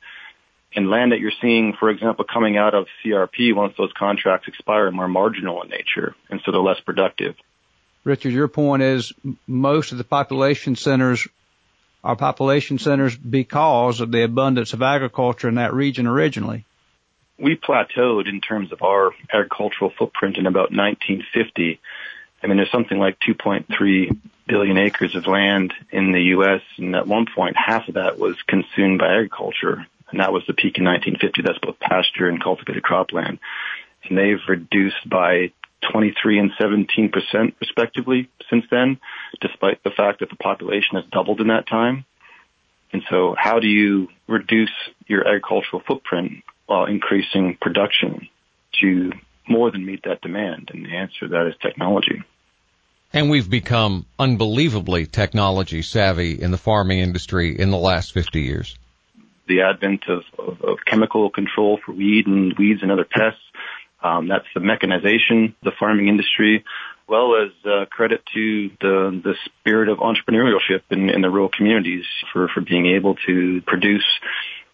And 0.75 0.91
land 0.91 1.13
that 1.13 1.21
you're 1.21 1.33
seeing, 1.41 1.75
for 1.79 1.91
example, 1.91 2.25
coming 2.25 2.57
out 2.57 2.75
of 2.75 2.87
CRP 3.05 3.55
once 3.55 3.75
those 3.77 3.93
contracts 3.97 4.49
expire 4.49 4.87
are 4.87 4.93
more 4.93 5.09
marginal 5.09 5.63
in 5.63 5.69
nature, 5.69 6.15
and 6.31 6.41
so 6.45 6.51
they're 6.51 6.61
less 6.61 6.81
productive. 6.81 7.35
Richard, 8.05 8.33
your 8.33 8.49
point 8.49 8.83
is 8.83 9.13
most 9.47 9.93
of 9.93 9.99
the 9.99 10.05
population 10.05 10.77
centers 10.77 11.27
are 12.03 12.17
population 12.17 12.79
centers 12.79 13.17
because 13.17 14.01
of 14.01 14.11
the 14.11 14.25
abundance 14.25 14.73
of 14.73 14.83
agriculture 14.83 15.49
in 15.49 15.55
that 15.55 15.73
region 15.73 16.07
originally. 16.07 16.65
We 17.39 17.57
plateaued 17.57 18.29
in 18.29 18.41
terms 18.41 18.73
of 18.73 18.83
our 18.83 19.13
agricultural 19.33 19.93
footprint 19.97 20.37
in 20.37 20.47
about 20.47 20.73
1950. 20.73 21.81
I 22.43 22.47
mean, 22.47 22.57
there's 22.57 22.71
something 22.73 22.99
like 22.99 23.19
2.3 23.21 24.19
billion 24.47 24.79
acres 24.79 25.15
of 25.15 25.27
land 25.27 25.73
in 25.91 26.13
the 26.13 26.23
U.S., 26.23 26.61
and 26.77 26.95
at 26.97 27.07
one 27.07 27.27
point, 27.33 27.57
half 27.57 27.89
of 27.89 27.95
that 27.95 28.19
was 28.19 28.37
consumed 28.47 28.99
by 28.99 29.15
agriculture, 29.15 29.87
and 30.11 30.21
that 30.21 30.33
was 30.33 30.45
the 30.47 30.53
peak 30.53 30.79
in 30.79 30.85
1950. 30.85 31.43
That's 31.43 31.59
both 31.59 31.79
pasture 31.79 32.29
and 32.29 32.43
cultivated 32.43 32.83
cropland. 32.83 33.39
And 34.05 34.19
they've 34.19 34.41
reduced 34.49 35.09
by 35.09 35.53
23 35.91 36.39
and 36.39 36.51
17 36.61 37.11
percent 37.11 37.55
respectively 37.61 38.29
since 38.51 38.65
then, 38.71 38.99
despite 39.41 39.83
the 39.83 39.91
fact 39.91 40.21
that 40.21 40.31
the 40.31 40.37
population 40.37 40.97
has 40.97 41.05
doubled 41.11 41.41
in 41.41 41.49
that 41.49 41.67
time. 41.67 42.05
And 42.93 43.03
so 43.09 43.35
how 43.39 43.59
do 43.59 43.67
you 43.67 44.09
reduce 44.29 44.73
your 45.07 45.27
agricultural 45.27 45.83
footprint 45.87 46.45
while 46.67 46.85
increasing 46.85 47.57
production 47.61 48.29
to 48.81 49.13
more 49.49 49.71
than 49.71 49.85
meet 49.85 50.03
that 50.05 50.21
demand? 50.21 50.71
And 50.73 50.85
the 50.85 50.95
answer 50.95 51.21
to 51.21 51.29
that 51.29 51.47
is 51.47 51.55
technology. 51.61 52.23
And 53.13 53.29
we've 53.29 53.49
become 53.49 54.07
unbelievably 54.19 55.07
technology 55.07 55.83
savvy 55.83 56.41
in 56.41 56.51
the 56.51 56.59
farming 56.59 57.01
industry 57.01 57.59
in 57.59 57.71
the 57.71 57.79
last 57.79 58.13
50 58.13 58.41
years. 58.41 58.77
The 59.49 59.63
advent 59.63 60.05
of, 60.09 60.23
of, 60.39 60.63
of 60.63 60.79
chemical 60.87 61.29
control 61.29 61.79
for 61.85 61.93
weed 61.93 62.27
and 62.27 62.55
weeds 62.57 62.81
and 62.83 62.91
other 62.91 63.05
pests. 63.05 63.41
Um, 64.03 64.29
that's 64.29 64.47
the 64.55 64.61
mechanization, 64.61 65.55
the 65.63 65.73
farming 65.79 66.09
industry, 66.09 66.65
well 67.09 67.35
as 67.37 67.51
uh, 67.65 67.87
credit 67.87 68.23
to 68.35 68.71
the 68.81 69.21
the 69.23 69.35
spirit 69.45 69.89
of 69.89 69.99
entrepreneurship 69.99 70.83
in, 70.91 71.09
in 71.11 71.21
the 71.21 71.31
rural 71.31 71.49
communities 71.49 72.05
for 72.33 72.49
for 72.49 72.61
being 72.61 72.87
able 72.87 73.17
to 73.27 73.63
produce 73.67 74.07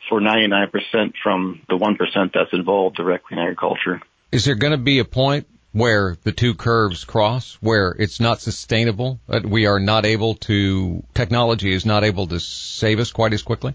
for 0.09 0.21
99% 0.21 1.13
from 1.23 1.61
the 1.69 1.77
1% 1.77 2.33
that's 2.33 2.53
involved 2.53 2.97
directly 2.97 3.37
in 3.37 3.43
agriculture. 3.43 4.01
Is 4.33 4.45
there 4.45 4.55
going 4.55 4.71
to 4.73 4.79
be 4.79 4.99
a 5.01 5.05
point 5.05 5.47
where 5.73 6.17
the 6.23 6.33
two 6.33 6.55
curves 6.55 7.05
cross, 7.05 7.59
where 7.61 7.95
it's 7.99 8.21
not 8.21 8.41
sustainable, 8.41 9.21
that 9.29 9.45
we 9.45 9.67
are 9.67 9.79
not 9.79 10.07
able 10.07 10.35
to, 10.35 11.03
technology 11.15 11.73
is 11.73 11.85
not 11.85 12.05
able 12.05 12.27
to 12.27 12.41
save 12.41 12.99
us 13.01 13.13
quite 13.13 13.33
as 13.33 13.43
quickly? 13.43 13.75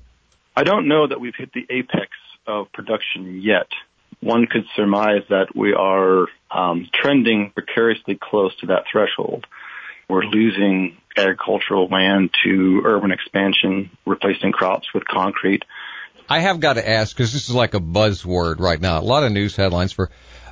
I 0.56 0.64
don't 0.64 0.88
know 0.88 1.08
that 1.08 1.20
we've 1.20 1.36
hit 1.36 1.52
the 1.54 1.66
apex 1.70 2.10
of 2.48 2.72
production 2.72 3.42
yet. 3.42 3.68
One 4.24 4.48
could 4.48 4.66
surmise 4.76 5.24
that 5.30 5.56
we 5.56 5.74
are 5.74 6.28
um, 6.50 6.88
trending 6.94 7.52
precariously 7.52 8.18
close 8.22 8.56
to 8.58 8.68
that 8.68 8.86
threshold. 8.92 9.46
We're 10.08 10.24
losing 10.24 10.98
agricultural 11.18 11.88
land 11.88 12.32
to 12.44 12.82
urban 12.86 13.12
expansion, 13.12 13.90
replacing 14.06 14.52
crops 14.52 14.94
with 14.94 15.06
concrete. 15.06 15.64
I 16.30 16.40
have 16.40 16.60
got 16.60 16.74
to 16.74 16.90
ask 16.90 17.16
because 17.16 17.34
this 17.34 17.50
is 17.50 17.56
like 17.56 17.74
a 17.74 17.80
buzzword 17.80 18.60
right 18.60 18.80
now. 18.80 19.00
A 19.00 19.02
lot 19.02 19.24
of 19.24 19.32
news 19.32 19.56
headlines 19.56 19.92
for 19.92 20.10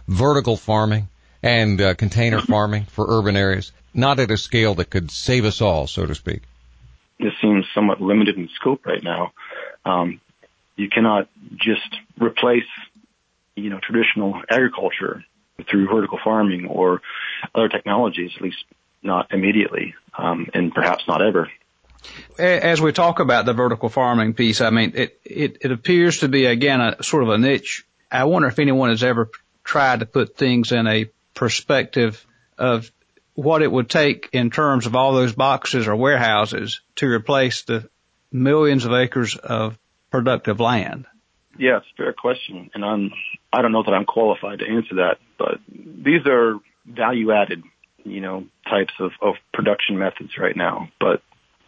vertical 0.07 0.57
farming 0.57 1.07
and 1.41 1.79
uh, 1.79 1.95
container 1.95 2.39
farming 2.41 2.85
for 2.85 3.05
urban 3.07 3.37
areas, 3.37 3.71
not 3.93 4.19
at 4.19 4.31
a 4.31 4.37
scale 4.37 4.75
that 4.75 4.89
could 4.89 5.11
save 5.11 5.45
us 5.45 5.61
all, 5.61 5.87
so 5.87 6.05
to 6.05 6.13
speak. 6.13 6.41
This 7.19 7.33
seems 7.41 7.65
somewhat 7.73 8.01
limited 8.01 8.37
in 8.37 8.49
scope 8.55 8.85
right 8.85 9.03
now. 9.03 9.31
Um, 9.85 10.19
you 10.75 10.89
cannot 10.89 11.29
just 11.55 11.95
replace, 12.19 12.67
you 13.61 13.69
know, 13.69 13.79
traditional 13.81 14.41
agriculture 14.49 15.23
through 15.69 15.87
vertical 15.87 16.19
farming 16.23 16.67
or 16.67 17.01
other 17.53 17.69
technologies, 17.69 18.31
at 18.35 18.41
least 18.41 18.63
not 19.03 19.31
immediately, 19.31 19.95
um, 20.17 20.47
and 20.53 20.73
perhaps 20.73 21.03
not 21.07 21.21
ever. 21.21 21.49
As 22.37 22.81
we 22.81 22.91
talk 22.91 23.19
about 23.19 23.45
the 23.45 23.53
vertical 23.53 23.89
farming 23.89 24.33
piece, 24.33 24.61
I 24.61 24.71
mean, 24.71 24.93
it, 24.95 25.19
it, 25.23 25.57
it 25.61 25.71
appears 25.71 26.19
to 26.19 26.27
be 26.27 26.45
again 26.45 26.81
a 26.81 27.03
sort 27.03 27.23
of 27.23 27.29
a 27.29 27.37
niche. 27.37 27.85
I 28.11 28.23
wonder 28.23 28.47
if 28.47 28.59
anyone 28.59 28.89
has 28.89 29.03
ever 29.03 29.29
tried 29.63 29.99
to 29.99 30.05
put 30.05 30.35
things 30.35 30.71
in 30.71 30.87
a 30.87 31.09
perspective 31.33 32.25
of 32.57 32.91
what 33.33 33.61
it 33.61 33.71
would 33.71 33.89
take 33.89 34.29
in 34.33 34.49
terms 34.49 34.85
of 34.85 34.95
all 34.95 35.13
those 35.13 35.33
boxes 35.33 35.87
or 35.87 35.95
warehouses 35.95 36.81
to 36.95 37.07
replace 37.07 37.63
the 37.63 37.89
millions 38.31 38.85
of 38.85 38.93
acres 38.93 39.35
of 39.35 39.77
productive 40.09 40.59
land? 40.59 41.05
Yeah, 41.57 41.77
it's 41.77 41.87
a 41.93 41.97
fair 41.97 42.13
question, 42.13 42.71
and 42.73 42.83
I'm 42.83 43.11
I 43.53 43.61
don't 43.61 43.71
know 43.71 43.83
that 43.83 43.93
I'm 43.93 44.05
qualified 44.05 44.59
to 44.59 44.67
answer 44.67 44.95
that, 44.95 45.17
but 45.37 45.59
these 45.67 46.25
are 46.25 46.55
value 46.85 47.31
added, 47.31 47.63
you 48.03 48.21
know, 48.21 48.45
types 48.69 48.93
of, 48.99 49.11
of 49.21 49.35
production 49.53 49.97
methods 49.97 50.37
right 50.37 50.55
now, 50.55 50.89
but 50.99 51.21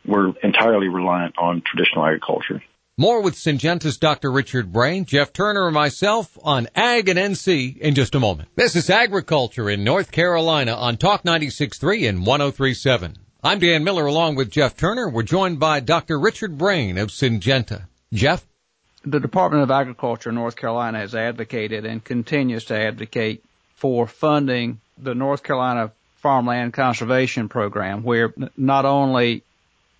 we're 0.05 0.33
entirely 0.41 0.87
reliant 0.87 1.35
on 1.37 1.61
traditional 1.65 2.05
agriculture. 2.05 2.61
More 2.95 3.23
with 3.23 3.33
Syngenta's 3.33 3.97
Dr. 3.97 4.31
Richard 4.31 4.71
Brain, 4.71 5.05
Jeff 5.05 5.33
Turner, 5.33 5.65
and 5.65 5.73
myself 5.73 6.37
on 6.43 6.67
Ag 6.75 7.09
and 7.09 7.17
NC 7.17 7.77
in 7.77 7.95
just 7.95 8.13
a 8.13 8.19
moment. 8.19 8.49
This 8.55 8.75
is 8.75 8.89
Agriculture 8.89 9.67
in 9.67 9.83
North 9.83 10.11
Carolina 10.11 10.75
on 10.75 10.97
Talk 10.97 11.23
96.3 11.23 12.07
and 12.07 12.19
103.7. 12.19 13.15
I'm 13.43 13.57
Dan 13.57 13.83
Miller 13.83 14.05
along 14.05 14.35
with 14.35 14.51
Jeff 14.51 14.77
Turner. 14.77 15.09
We're 15.09 15.23
joined 15.23 15.59
by 15.59 15.79
Dr. 15.79 16.19
Richard 16.19 16.57
Brain 16.57 16.99
of 16.99 17.09
Syngenta. 17.09 17.87
Jeff? 18.13 18.45
The 19.05 19.19
Department 19.19 19.63
of 19.63 19.71
Agriculture 19.71 20.29
in 20.29 20.35
North 20.35 20.55
Carolina 20.55 20.99
has 20.99 21.13
advocated 21.13 21.85
and 21.85 22.03
continues 22.03 22.65
to 22.65 22.77
advocate 22.79 23.43
for 23.75 24.07
funding 24.07 24.79
the 24.97 25.13
North 25.13 25.43
Carolina 25.43 25.91
Farmland 26.17 26.73
Conservation 26.73 27.49
Program, 27.49 28.03
where 28.03 28.33
not 28.55 28.85
only 28.85 29.43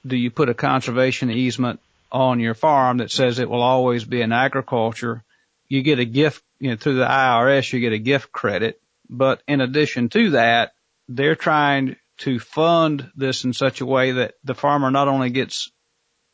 do 0.08 0.16
you 0.16 0.32
put 0.32 0.48
a 0.48 0.54
conservation 0.54 1.30
easement 1.30 1.82
on 2.14 2.40
your 2.40 2.54
farm 2.54 2.98
that 2.98 3.12
says 3.12 3.40
it 3.40 3.50
will 3.50 3.62
always 3.62 4.06
be 4.06 4.22
in 4.22 4.32
agriculture, 4.32 5.22
you 5.68 5.82
get 5.82 6.00
a 6.00 6.06
gift, 6.06 6.42
you 6.60 6.70
know, 6.70 6.78
through 6.78 6.96
the 6.96 7.06
IRS, 7.06 7.74
you 7.74 7.82
get 7.82 7.92
a 7.92 7.98
gift 7.98 8.32
credit. 8.32 8.80
But 9.10 9.44
in 9.50 9.60
addition 9.60 10.08
to 10.10 10.32
that, 10.32 10.74
they're 11.10 11.36
trying 11.36 11.98
to 12.20 12.40
fund 12.40 13.12
this 13.18 13.44
in 13.44 13.52
such 13.52 13.82
a 13.82 13.86
way 13.86 14.14
that 14.14 14.36
the 14.46 14.56
farmer 14.56 14.92
not 14.92 15.10
only 15.10 15.30
gets 15.30 15.72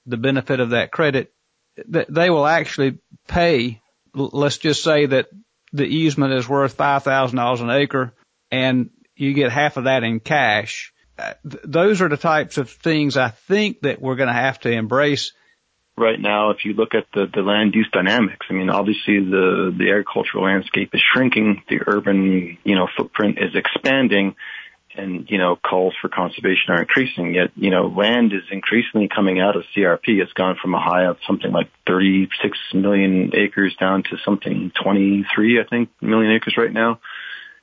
the 0.05 0.17
benefit 0.17 0.59
of 0.59 0.71
that 0.71 0.91
credit, 0.91 1.33
they 1.87 2.29
will 2.29 2.45
actually 2.45 2.99
pay, 3.27 3.81
let's 4.13 4.57
just 4.57 4.83
say 4.83 5.05
that 5.05 5.27
the 5.71 5.85
easement 5.85 6.33
is 6.33 6.47
worth 6.47 6.77
$5,000 6.77 7.61
an 7.61 7.69
acre 7.69 8.13
and 8.51 8.89
you 9.15 9.33
get 9.33 9.51
half 9.51 9.77
of 9.77 9.83
that 9.83 10.03
in 10.03 10.19
cash. 10.19 10.93
Uh, 11.17 11.33
those 11.43 12.01
are 12.01 12.09
the 12.09 12.17
types 12.17 12.57
of 12.57 12.69
things 12.69 13.17
I 13.17 13.29
think 13.29 13.81
that 13.81 14.01
we're 14.01 14.15
going 14.15 14.27
to 14.27 14.33
have 14.33 14.59
to 14.61 14.71
embrace. 14.71 15.33
Right 15.97 16.19
now, 16.19 16.51
if 16.51 16.63
you 16.63 16.73
look 16.73 16.95
at 16.95 17.07
the, 17.13 17.25
the 17.31 17.41
land 17.41 17.75
use 17.75 17.89
dynamics, 17.91 18.45
I 18.49 18.53
mean, 18.53 18.69
obviously 18.69 19.19
the, 19.19 19.75
the 19.77 19.89
agricultural 19.89 20.45
landscape 20.45 20.91
is 20.93 21.01
shrinking, 21.13 21.63
the 21.67 21.81
urban, 21.85 22.57
you 22.63 22.75
know, 22.75 22.87
footprint 22.95 23.37
is 23.37 23.53
expanding, 23.53 24.35
and, 24.95 25.29
you 25.29 25.37
know, 25.37 25.55
calls 25.55 25.93
for 26.01 26.09
conservation 26.09 26.69
are 26.69 26.81
increasing. 26.81 27.33
Yet, 27.33 27.51
you 27.55 27.69
know, 27.69 27.87
land 27.87 28.33
is 28.33 28.43
increasingly 28.51 29.07
coming 29.07 29.39
out 29.39 29.55
of 29.55 29.63
CRP. 29.75 30.21
It's 30.21 30.33
gone 30.33 30.57
from 30.61 30.73
a 30.73 30.79
high 30.79 31.05
of 31.05 31.17
something 31.27 31.51
like 31.51 31.69
36 31.87 32.57
million 32.73 33.31
acres 33.35 33.75
down 33.79 34.03
to 34.03 34.17
something 34.25 34.71
23, 34.83 35.59
I 35.59 35.63
think, 35.69 35.89
million 36.01 36.33
acres 36.33 36.55
right 36.57 36.71
now. 36.71 36.99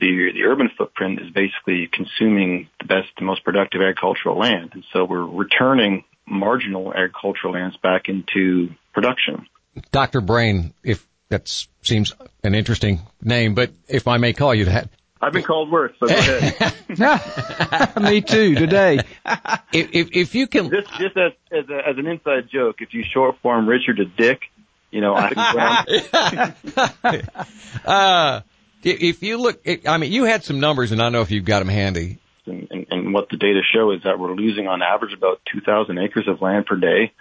The, 0.00 0.32
the 0.34 0.44
urban 0.44 0.70
footprint 0.76 1.20
is 1.20 1.30
basically 1.30 1.88
consuming 1.92 2.68
the 2.80 2.86
best 2.86 3.08
and 3.16 3.26
most 3.26 3.44
productive 3.44 3.80
agricultural 3.80 4.38
land. 4.38 4.70
And 4.74 4.84
so 4.92 5.04
we're 5.04 5.24
returning 5.24 6.04
marginal 6.26 6.92
agricultural 6.92 7.54
lands 7.54 7.76
back 7.78 8.08
into 8.08 8.70
production. 8.92 9.46
Dr. 9.92 10.20
Brain, 10.20 10.74
if 10.82 11.06
that 11.28 11.48
seems 11.82 12.12
an 12.42 12.54
interesting 12.54 13.00
name, 13.22 13.54
but 13.54 13.72
if 13.88 14.06
I 14.06 14.18
may 14.18 14.32
call 14.32 14.54
you 14.54 14.66
that, 14.66 14.90
I've 15.20 15.32
been 15.32 15.42
called 15.42 15.70
worse, 15.70 15.92
so 15.98 16.08
go 16.08 16.14
ahead. 16.14 17.96
Me 18.02 18.20
too, 18.20 18.54
today. 18.54 18.98
if, 19.72 19.88
if, 19.92 20.08
if 20.12 20.34
you 20.34 20.46
can... 20.46 20.70
Just, 20.70 20.90
just 20.98 21.16
as, 21.16 21.32
as, 21.50 21.68
a, 21.70 21.88
as 21.88 21.96
an 21.96 22.06
inside 22.06 22.48
joke, 22.52 22.76
if 22.80 22.92
you 22.92 23.02
short 23.02 23.36
form 23.40 23.66
Richard 23.66 23.96
to 23.96 24.04
Dick, 24.04 24.42
you 24.90 25.00
know, 25.00 25.14
I 25.16 25.32
uh, 27.84 28.40
if 28.82 29.22
you 29.22 29.38
look, 29.38 29.66
I 29.86 29.96
mean, 29.96 30.12
you 30.12 30.24
had 30.24 30.44
some 30.44 30.60
numbers, 30.60 30.92
and 30.92 31.00
I 31.00 31.06
don't 31.06 31.12
know 31.12 31.22
if 31.22 31.30
you've 31.30 31.44
got 31.44 31.60
them 31.60 31.68
handy. 31.68 32.18
And, 32.44 32.68
and, 32.70 32.86
and 32.90 33.14
what 33.14 33.28
the 33.30 33.36
data 33.36 33.62
show 33.74 33.92
is 33.92 34.02
that 34.04 34.18
we're 34.18 34.34
losing 34.34 34.68
on 34.68 34.82
average 34.82 35.14
about 35.14 35.40
2,000 35.52 35.98
acres 35.98 36.28
of 36.28 36.42
land 36.42 36.66
per 36.66 36.76
day. 36.76 37.12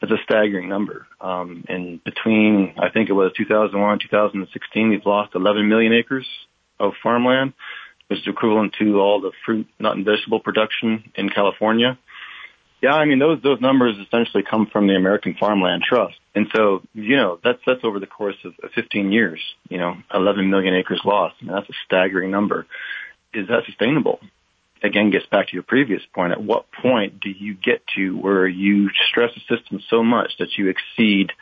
That's 0.00 0.12
a 0.12 0.18
staggering 0.24 0.68
number. 0.68 1.06
Um, 1.20 1.64
and 1.68 2.02
between, 2.02 2.74
I 2.78 2.90
think 2.90 3.08
it 3.08 3.12
was 3.12 3.32
2001 3.36 3.98
2016, 4.00 4.88
we've 4.88 5.06
lost 5.06 5.34
11 5.34 5.68
million 5.68 5.92
acres 5.92 6.26
of 6.78 6.92
farmland, 7.02 7.52
is 8.10 8.20
equivalent 8.26 8.74
to 8.78 9.00
all 9.00 9.20
the 9.20 9.32
fruit, 9.44 9.66
nut, 9.78 9.96
and 9.96 10.04
vegetable 10.04 10.40
production 10.40 11.10
in 11.14 11.28
California. 11.28 11.98
Yeah, 12.82 12.92
I 12.92 13.06
mean 13.06 13.18
those 13.18 13.42
those 13.42 13.60
numbers 13.60 13.96
essentially 13.98 14.42
come 14.48 14.66
from 14.70 14.86
the 14.86 14.94
American 14.94 15.34
Farmland 15.40 15.82
Trust, 15.82 16.16
and 16.34 16.46
so 16.54 16.82
you 16.92 17.16
know 17.16 17.38
that's 17.42 17.58
that's 17.66 17.80
over 17.84 17.98
the 17.98 18.06
course 18.06 18.36
of 18.44 18.52
15 18.74 19.12
years. 19.12 19.40
You 19.68 19.78
know, 19.78 19.96
11 20.12 20.50
million 20.50 20.74
acres 20.74 21.00
lost. 21.04 21.36
I 21.40 21.44
mean, 21.46 21.54
that's 21.54 21.70
a 21.70 21.74
staggering 21.86 22.30
number. 22.30 22.66
Is 23.32 23.48
that 23.48 23.64
sustainable? 23.66 24.20
Again, 24.82 25.10
gets 25.10 25.26
back 25.26 25.48
to 25.48 25.54
your 25.54 25.62
previous 25.62 26.02
point. 26.14 26.32
At 26.32 26.42
what 26.42 26.66
point 26.70 27.18
do 27.18 27.30
you 27.30 27.54
get 27.54 27.82
to 27.96 28.16
where 28.18 28.46
you 28.46 28.90
stress 29.10 29.30
the 29.34 29.56
system 29.56 29.80
so 29.88 30.02
much 30.02 30.32
that 30.38 30.50
you 30.58 30.68
exceed? 30.68 31.32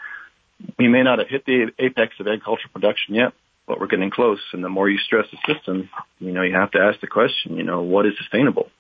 We 0.79 0.87
may 0.87 1.03
not 1.03 1.19
have 1.19 1.29
hit 1.29 1.45
the 1.45 1.73
apex 1.81 2.15
of 2.21 2.29
agricultural 2.29 2.71
production 2.73 3.17
yet, 3.17 3.33
but 3.67 3.81
we're 3.81 3.87
getting 3.87 4.11
close. 4.11 4.41
And 4.53 4.63
the 4.63 4.69
more 4.69 4.89
you 4.89 4.99
stress 4.99 5.27
the 5.31 5.55
system, 5.55 5.89
you 6.19 6.33
know, 6.33 6.43
you 6.43 6.55
have 6.55 6.71
to 6.73 6.79
ask 6.79 7.01
the 7.01 7.07
question, 7.07 7.57
you 7.57 7.65
know, 7.65 7.83
what 7.83 8.07
is 8.07 8.13
sustainable? 8.19 8.71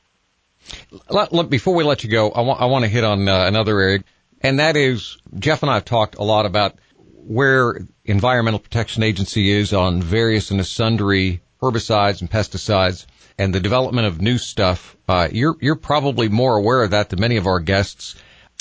Let, 1.08 1.32
let, 1.32 1.50
before 1.50 1.74
we 1.74 1.84
let 1.84 2.04
you 2.04 2.10
go, 2.10 2.30
I 2.30 2.40
want, 2.40 2.60
I 2.60 2.66
want 2.66 2.84
to 2.84 2.90
hit 2.90 3.04
on 3.04 3.28
uh, 3.28 3.46
another 3.46 3.78
area, 3.80 4.04
and 4.40 4.60
that 4.60 4.76
is 4.76 5.18
Jeff 5.38 5.62
and 5.62 5.70
I 5.70 5.74
have 5.74 5.84
talked 5.84 6.16
a 6.16 6.22
lot 6.22 6.46
about 6.46 6.78
where 7.26 7.86
Environmental 8.04 8.60
Protection 8.60 9.02
Agency 9.02 9.50
is 9.50 9.72
on 9.72 10.02
various 10.02 10.50
and 10.50 10.64
sundry 10.64 11.42
herbicides 11.62 12.20
and 12.20 12.30
pesticides 12.30 13.06
and 13.38 13.54
the 13.54 13.60
development 13.60 14.06
of 14.06 14.20
new 14.20 14.38
stuff. 14.38 14.96
Uh, 15.08 15.28
you're, 15.30 15.56
you're 15.60 15.76
probably 15.76 16.28
more 16.28 16.56
aware 16.56 16.82
of 16.82 16.90
that 16.90 17.08
than 17.10 17.20
many 17.20 17.36
of 17.36 17.46
our 17.46 17.60
guests. 17.60 18.14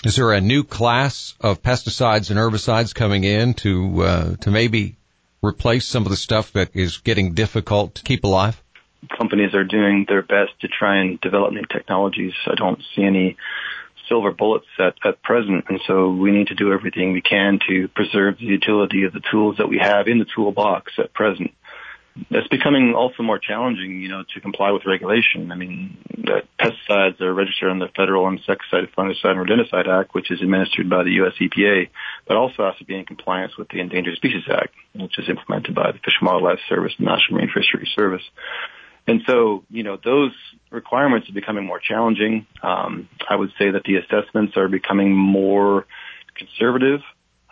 Is 0.03 0.15
there 0.15 0.32
a 0.32 0.42
new 0.42 0.63
class 0.63 1.36
of 1.39 1.62
pesticides 1.62 2.30
and 2.30 2.39
herbicides 2.39 2.94
coming 2.94 3.24
in 3.24 3.53
to, 3.56 4.03
uh, 4.03 4.36
to 4.38 4.51
maybe 4.51 4.98
replace 5.43 5.85
some 5.85 6.03
of 6.03 6.09
the 6.09 6.17
stuff 6.17 6.53
that 6.53 6.75
is 6.75 6.97
getting 6.97 7.33
difficult 7.33 7.95
to 7.95 8.03
keep 8.03 8.23
alive? 8.23 8.62
Companies 9.17 9.53
are 9.53 9.65
doing 9.65 10.05
their 10.07 10.21
best 10.21 10.51
to 10.62 10.67
try 10.67 10.97
and 10.97 11.19
develop 11.19 11.53
new 11.53 11.65
technologies. 11.65 12.33
I 12.47 12.55
don't 12.55 12.81
see 12.95 13.03
any 13.03 13.38
silver 14.07 14.31
bullets 14.31 14.67
at, 14.79 14.95
at 15.05 15.21
present, 15.21 15.65
and 15.69 15.79
so 15.85 16.09
we 16.09 16.31
need 16.31 16.47
to 16.47 16.55
do 16.55 16.71
everything 16.71 17.13
we 17.13 17.21
can 17.21 17.59
to 17.67 17.88
preserve 17.89 18.38
the 18.38 18.45
utility 18.45 19.03
of 19.03 19.13
the 19.13 19.21
tools 19.31 19.57
that 19.57 19.69
we 19.69 19.77
have 19.77 20.07
in 20.07 20.19
the 20.19 20.25
toolbox 20.35 20.93
at 20.97 21.13
present 21.13 21.51
it's 22.33 22.47
becoming 22.47 22.93
also 22.95 23.23
more 23.23 23.39
challenging, 23.39 24.01
you 24.01 24.09
know, 24.09 24.23
to 24.33 24.41
comply 24.41 24.71
with 24.71 24.85
regulation. 24.85 25.51
I 25.51 25.55
mean, 25.55 25.97
pesticides 26.59 27.21
are 27.21 27.33
registered 27.33 27.69
under 27.69 27.85
the 27.85 27.91
Federal 27.95 28.27
Insecticide, 28.27 28.89
Fungicide, 28.97 29.37
and 29.37 29.47
Rodenticide 29.47 29.87
Act, 29.87 30.13
which 30.13 30.31
is 30.31 30.41
administered 30.41 30.89
by 30.89 31.03
the 31.03 31.11
U.S. 31.11 31.33
EPA, 31.39 31.89
but 32.27 32.37
also 32.37 32.65
has 32.65 32.77
to 32.77 32.85
be 32.85 32.97
in 32.97 33.05
compliance 33.05 33.57
with 33.57 33.69
the 33.69 33.79
Endangered 33.79 34.15
Species 34.15 34.43
Act, 34.49 34.73
which 34.93 35.17
is 35.19 35.29
implemented 35.29 35.75
by 35.75 35.91
the 35.91 35.99
Fish 35.99 36.15
and 36.19 36.27
Wildlife 36.27 36.59
Service 36.67 36.93
and 36.97 37.07
National 37.07 37.37
Marine 37.37 37.51
Fisheries 37.53 37.91
Service. 37.95 38.23
And 39.05 39.21
so, 39.27 39.63
you 39.69 39.83
know, 39.83 39.97
those 40.03 40.31
requirements 40.71 41.29
are 41.29 41.33
becoming 41.33 41.65
more 41.65 41.79
challenging. 41.79 42.47
Um, 42.61 43.09
I 43.29 43.35
would 43.35 43.51
say 43.59 43.71
that 43.71 43.83
the 43.83 43.97
assessments 43.97 44.55
are 44.55 44.69
becoming 44.69 45.13
more 45.13 45.85
conservative. 46.35 47.01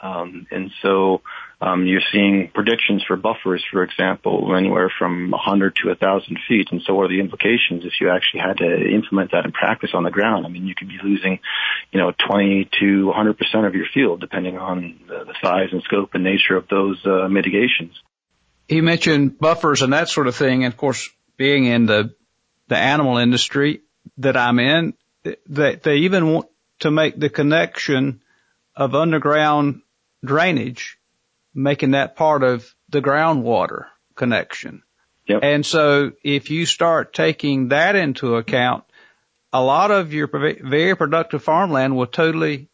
Um, 0.01 0.47
and 0.49 0.71
so, 0.81 1.21
um, 1.61 1.85
you're 1.85 2.01
seeing 2.11 2.49
predictions 2.51 3.03
for 3.07 3.15
buffers, 3.15 3.63
for 3.71 3.83
example, 3.83 4.55
anywhere 4.57 4.91
from 4.97 5.29
100 5.29 5.75
to 5.75 5.89
1,000 5.89 6.39
feet. 6.47 6.69
And 6.71 6.81
so 6.81 6.95
what 6.95 7.03
are 7.03 7.09
the 7.09 7.19
implications 7.19 7.85
if 7.85 7.93
you 8.01 8.09
actually 8.09 8.39
had 8.39 8.57
to 8.57 8.89
implement 8.91 9.31
that 9.33 9.45
in 9.45 9.51
practice 9.51 9.91
on 9.93 10.01
the 10.01 10.09
ground? 10.09 10.47
I 10.47 10.49
mean, 10.49 10.65
you 10.65 10.73
could 10.73 10.87
be 10.87 10.97
losing, 11.03 11.39
you 11.91 11.99
know, 11.99 12.13
20 12.27 12.67
to 12.79 13.13
100% 13.15 13.67
of 13.67 13.75
your 13.75 13.85
field, 13.93 14.21
depending 14.21 14.57
on 14.57 15.01
the, 15.07 15.31
size 15.41 15.69
and 15.71 15.81
scope 15.83 16.11
and 16.13 16.23
nature 16.23 16.55
of 16.55 16.67
those 16.67 16.99
uh, 17.05 17.27
mitigations. 17.27 17.93
He 18.67 18.81
mentioned 18.81 19.39
buffers 19.39 19.81
and 19.81 19.93
that 19.93 20.09
sort 20.09 20.27
of 20.27 20.35
thing. 20.35 20.65
And 20.65 20.73
of 20.73 20.77
course, 20.77 21.09
being 21.37 21.65
in 21.65 21.85
the, 21.85 22.13
the 22.67 22.77
animal 22.77 23.17
industry 23.17 23.81
that 24.17 24.35
I'm 24.35 24.59
in, 24.59 24.93
they, 25.23 25.75
they 25.75 25.95
even 25.97 26.31
want 26.31 26.47
to 26.79 26.91
make 26.91 27.19
the 27.19 27.29
connection 27.29 28.21
of 28.75 28.93
underground 28.93 29.81
drainage 30.23 30.97
making 31.53 31.91
that 31.91 32.15
part 32.15 32.43
of 32.43 32.73
the 32.89 33.01
groundwater 33.01 33.85
connection. 34.15 34.83
Yep. 35.27 35.39
And 35.43 35.65
so 35.65 36.11
if 36.23 36.49
you 36.49 36.65
start 36.65 37.13
taking 37.13 37.69
that 37.69 37.95
into 37.95 38.35
account, 38.35 38.83
a 39.53 39.61
lot 39.61 39.91
of 39.91 40.13
your 40.13 40.27
very 40.27 40.95
productive 40.95 41.43
farmland 41.43 41.95
will 41.95 42.07
totally, 42.07 42.69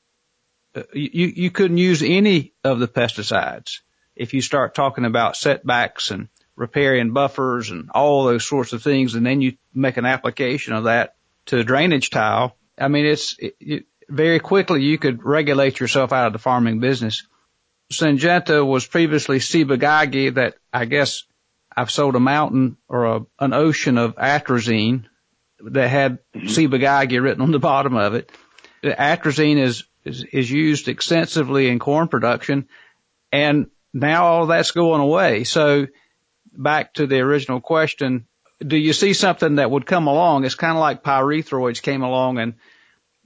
uh, 0.76 0.84
you, 0.94 1.28
you 1.28 1.52
couldn't 1.52 1.78
use 1.78 2.04
any 2.04 2.54
of 2.64 2.80
the 2.80 2.88
pesticides 2.88 3.80
if 4.16 4.34
you 4.34 4.42
start 4.42 4.76
talking 4.76 5.06
about 5.06 5.36
setbacks 5.36 6.12
and 6.12 6.30
riparian 6.56 7.14
buffers 7.14 7.70
and 7.70 7.90
all 7.92 8.26
those 8.26 8.48
sorts 8.48 8.74
of 8.74 8.82
things. 8.82 9.16
And 9.16 9.26
then 9.26 9.42
you 9.42 9.58
make 9.74 9.98
an 9.98 10.06
application 10.06 10.74
of 10.74 10.86
that 10.86 11.16
to 11.48 11.60
a 11.60 11.64
drainage 11.64 12.10
tile. 12.10 12.56
I 12.78 12.88
mean, 12.88 13.06
it's 13.06 13.36
it, 13.40 13.56
it, 13.60 13.86
very 14.10 14.40
quickly 14.40 14.84
you 14.84 14.98
could 14.98 15.24
regulate 15.24 15.80
yourself 15.80 16.14
out 16.14 16.28
of 16.28 16.34
the 16.34 16.40
farming 16.40 16.80
business 16.80 17.24
Syngenta 17.92 18.66
was 18.66 18.86
previously 18.86 19.40
Ciba-Geigy 19.40 20.36
that 20.36 20.56
I 20.74 20.86
guess 20.86 21.24
I've 21.76 21.92
sold 21.92 22.16
a 22.16 22.20
mountain 22.20 22.78
or 22.90 23.06
a, 23.06 23.26
an 23.40 23.54
ocean 23.54 23.98
of 23.98 24.16
atrazine 24.16 25.06
that 25.60 25.88
had. 25.88 26.20
Ciba-Geigy 26.48 27.22
written 27.22 27.42
on 27.42 27.52
the 27.52 27.60
bottom 27.60 27.96
of 27.96 28.14
it. 28.14 28.32
Atrazine 28.84 29.58
is, 29.58 29.86
is, 30.04 30.24
is 30.24 30.52
used 30.52 30.88
extensively 30.88 31.70
in 31.70 31.80
corn 31.80 32.08
production 32.08 32.68
and 33.32 33.68
now 33.94 34.26
all 34.26 34.48
that's 34.48 34.72
going 34.72 35.02
away. 35.02 35.44
So 35.44 35.88
back 36.52 36.94
to 36.96 37.08
the 37.08 37.20
original 37.20 37.62
question, 37.62 38.28
do 38.66 38.78
you 38.78 38.94
see 38.94 39.14
something 39.14 39.56
that 39.56 39.72
would 39.72 39.86
come 39.86 40.08
along? 40.08 40.46
It's 40.46 40.56
kind 40.56 40.74
of 40.74 40.80
like 40.80 41.04
pyrethroids 41.04 41.82
came 41.82 42.04
along 42.04 42.40
and, 42.40 42.56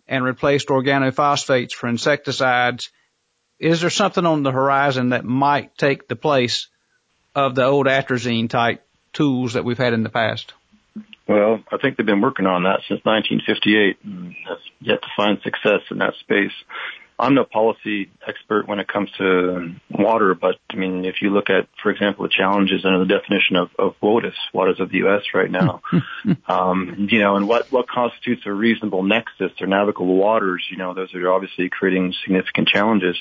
and 0.08 0.24
replaced 0.24 0.68
organophosphates 0.68 1.74
for 1.74 1.88
insecticides 1.88 2.92
is 3.62 3.80
there 3.82 3.92
something 3.92 4.26
on 4.26 4.42
the 4.42 4.52
horizon 4.52 5.10
that 5.10 5.24
might 5.24 5.78
take 5.78 6.08
the 6.08 6.16
place 6.16 6.68
of 7.36 7.54
the 7.54 7.64
old 7.64 7.86
atrazine 7.86 8.50
type 8.50 8.84
tools 9.14 9.54
that 9.54 9.64
we've 9.64 9.78
had 9.78 9.94
in 9.94 10.02
the 10.04 10.10
past? 10.10 10.54
Well, 11.28 11.64
I 11.72 11.78
think 11.78 11.96
they've 11.96 12.06
been 12.06 12.22
working 12.22 12.48
on 12.48 12.64
that 12.64 12.80
since 12.90 13.00
1958 13.06 13.98
and 14.04 14.36
have 14.50 14.58
yet 14.82 15.02
to 15.02 15.08
find 15.16 15.38
success 15.44 15.82
in 15.92 16.00
that 16.00 16.16
space. 16.20 16.52
I'm 17.22 17.36
no 17.36 17.44
policy 17.44 18.10
expert 18.28 18.68
when 18.68 18.80
it 18.80 18.88
comes 18.88 19.12
to 19.20 19.76
water, 19.92 20.34
but 20.34 20.56
I 20.72 20.76
mean, 20.76 21.06
if 21.06 21.22
you 21.22 21.30
look 21.30 21.52
at, 21.52 21.68
for 21.84 21.92
example, 21.92 22.24
the 22.24 22.34
challenges 22.36 22.84
under 22.84 22.98
the 22.98 23.06
definition 23.06 23.58
of, 23.58 23.70
of 23.78 23.94
WOTUS, 24.02 24.34
waters 24.54 24.80
of 24.80 24.90
the 24.90 24.98
U.S. 24.98 25.22
right 25.36 25.52
now, 25.52 25.82
um, 26.48 27.08
you 27.12 27.20
know, 27.20 27.36
and 27.36 27.48
what, 27.48 27.72
what 27.72 27.88
constitutes 27.88 28.42
a 28.48 28.52
reasonable 28.52 29.04
nexus 29.04 29.52
or 29.62 29.68
navigable 29.68 30.16
waters, 30.16 30.66
you 30.72 30.78
know, 30.78 30.96
those 30.96 31.14
are 31.14 31.32
obviously 31.32 31.70
creating 31.70 32.12
significant 32.24 32.68
challenges. 32.68 33.16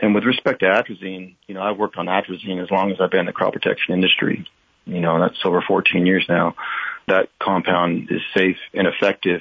And 0.00 0.14
with 0.14 0.24
respect 0.24 0.60
to 0.60 0.66
atrazine, 0.66 1.36
you 1.46 1.54
know, 1.54 1.62
I've 1.62 1.78
worked 1.78 1.96
on 1.96 2.06
atrazine 2.06 2.62
as 2.62 2.70
long 2.70 2.90
as 2.92 2.98
I've 3.00 3.10
been 3.10 3.20
in 3.20 3.26
the 3.26 3.32
crop 3.32 3.54
protection 3.54 3.94
industry. 3.94 4.46
You 4.84 5.00
know, 5.00 5.18
that's 5.18 5.38
over 5.44 5.62
14 5.66 6.06
years 6.06 6.24
now. 6.28 6.54
That 7.08 7.28
compound 7.40 8.08
is 8.10 8.20
safe 8.36 8.58
and 8.74 8.86
effective. 8.86 9.40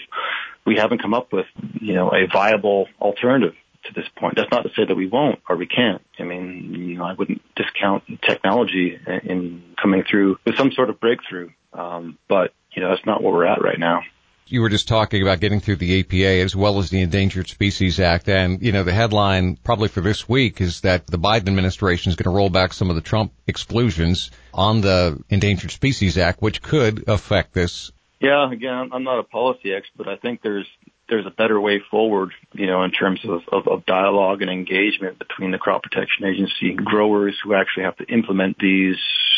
We 0.65 0.77
haven't 0.77 1.01
come 1.01 1.13
up 1.13 1.31
with, 1.31 1.45
you 1.79 1.93
know, 1.93 2.09
a 2.09 2.27
viable 2.31 2.87
alternative 2.99 3.53
to 3.85 3.93
this 3.93 4.05
point. 4.17 4.35
That's 4.35 4.51
not 4.51 4.63
to 4.63 4.69
say 4.75 4.85
that 4.85 4.95
we 4.95 5.07
won't 5.07 5.39
or 5.47 5.55
we 5.55 5.67
can't. 5.67 6.01
I 6.19 6.23
mean, 6.23 6.73
you 6.73 6.97
know, 6.97 7.05
I 7.05 7.13
wouldn't 7.13 7.41
discount 7.55 8.03
technology 8.21 8.97
in 9.23 9.75
coming 9.81 10.03
through 10.09 10.39
with 10.45 10.57
some 10.57 10.71
sort 10.71 10.89
of 10.89 10.99
breakthrough. 10.99 11.51
Um, 11.73 12.17
but, 12.27 12.53
you 12.71 12.81
know, 12.81 12.89
that's 12.89 13.05
not 13.05 13.21
where 13.21 13.33
we're 13.33 13.45
at 13.45 13.61
right 13.61 13.79
now. 13.79 14.01
You 14.47 14.62
were 14.62 14.69
just 14.69 14.88
talking 14.88 15.23
about 15.23 15.39
getting 15.39 15.60
through 15.60 15.77
the 15.77 16.01
APA 16.01 16.43
as 16.43 16.55
well 16.55 16.77
as 16.77 16.91
the 16.91 17.01
Endangered 17.01 17.47
Species 17.47 17.99
Act. 17.99 18.29
And, 18.29 18.62
you 18.62 18.71
know, 18.71 18.84
the 18.84 18.93
headline 18.93 19.55
probably 19.55 19.88
for 19.88 20.01
this 20.01 20.29
week 20.29 20.62
is 20.62 20.81
that 20.81 21.08
the 21.08 21.17
Biden 21.17 21.47
administration 21.47 22.12
is 22.12 22.15
going 22.15 22.31
to 22.31 22.38
roll 22.38 22.51
back 22.51 22.71
some 22.71 22.91
of 22.91 22.95
the 22.95 23.01
Trump 23.01 23.34
exclusions 23.47 24.29
on 24.53 24.81
the 24.81 25.19
Endangered 25.29 25.71
Species 25.71 26.19
Act, 26.19 26.43
which 26.43 26.62
could 26.62 27.08
affect 27.08 27.53
this. 27.53 27.91
Yeah, 28.19 28.51
again, 28.51 28.91
I'm 28.93 29.03
not 29.03 29.19
a 29.19 29.23
policy 29.23 29.73
expert. 29.73 30.08
I 30.08 30.15
think 30.15 30.41
there's 30.43 30.67
there's 31.09 31.25
a 31.25 31.31
better 31.31 31.59
way 31.59 31.81
forward, 31.91 32.31
you 32.53 32.65
know, 32.67 32.83
in 32.83 32.91
terms 32.91 33.19
of, 33.25 33.41
of, 33.51 33.67
of 33.67 33.85
dialogue 33.85 34.41
and 34.41 34.49
engagement 34.49 35.19
between 35.19 35.51
the 35.51 35.57
crop 35.57 35.83
protection 35.83 36.25
agency 36.25 36.69
and 36.69 36.77
growers 36.83 37.37
who 37.43 37.53
actually 37.53 37.83
have 37.83 37.95
to 37.97 38.05
implement 38.05 38.57
these 38.59 38.97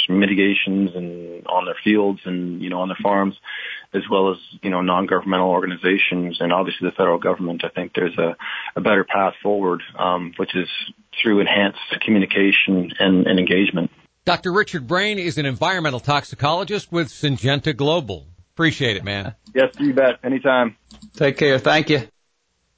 mitigations 0.10 0.92
and 0.96 1.46
on 1.48 1.66
their 1.66 1.76
fields 1.84 2.22
and, 2.24 2.62
you 2.62 2.70
know, 2.70 2.80
on 2.80 2.88
their 2.88 2.98
farms, 3.04 3.36
as 3.94 4.04
well 4.10 4.32
as, 4.32 4.38
you 4.62 4.70
know, 4.70 4.82
non-governmental 4.82 5.50
organizations 5.50 6.38
and 6.40 6.54
obviously 6.54 6.88
the 6.88 6.96
federal 6.96 7.20
government. 7.20 7.64
I 7.66 7.70
think 7.70 7.92
there's 7.94 8.18
a, 8.18 8.38
a 8.76 8.82
better 8.82 9.04
path 9.04 9.34
forward, 9.44 9.82
um, 10.00 10.34
which 10.38 10.56
is 10.56 10.70
through 11.22 11.42
enhanced 11.42 11.80
communication 12.06 12.94
and, 13.00 13.28
and 13.28 13.40
engagement. 13.40 13.92
Dr. 14.24 14.52
Richard 14.52 14.88
Brain 14.88 15.20
is 15.20 15.38
an 15.38 15.46
environmental 15.46 16.00
toxicologist 16.00 16.92
with 16.92 17.08
Syngenta 17.08 17.76
Global. 17.76 18.28
Appreciate 18.58 18.98
it, 18.98 19.04
man. 19.04 19.36
Yes, 19.54 19.72
you 19.80 19.94
bet. 19.94 20.20
Anytime. 20.24 20.76
Take 21.14 21.38
care. 21.38 21.58
Thank 21.58 21.90
you. 21.90 22.02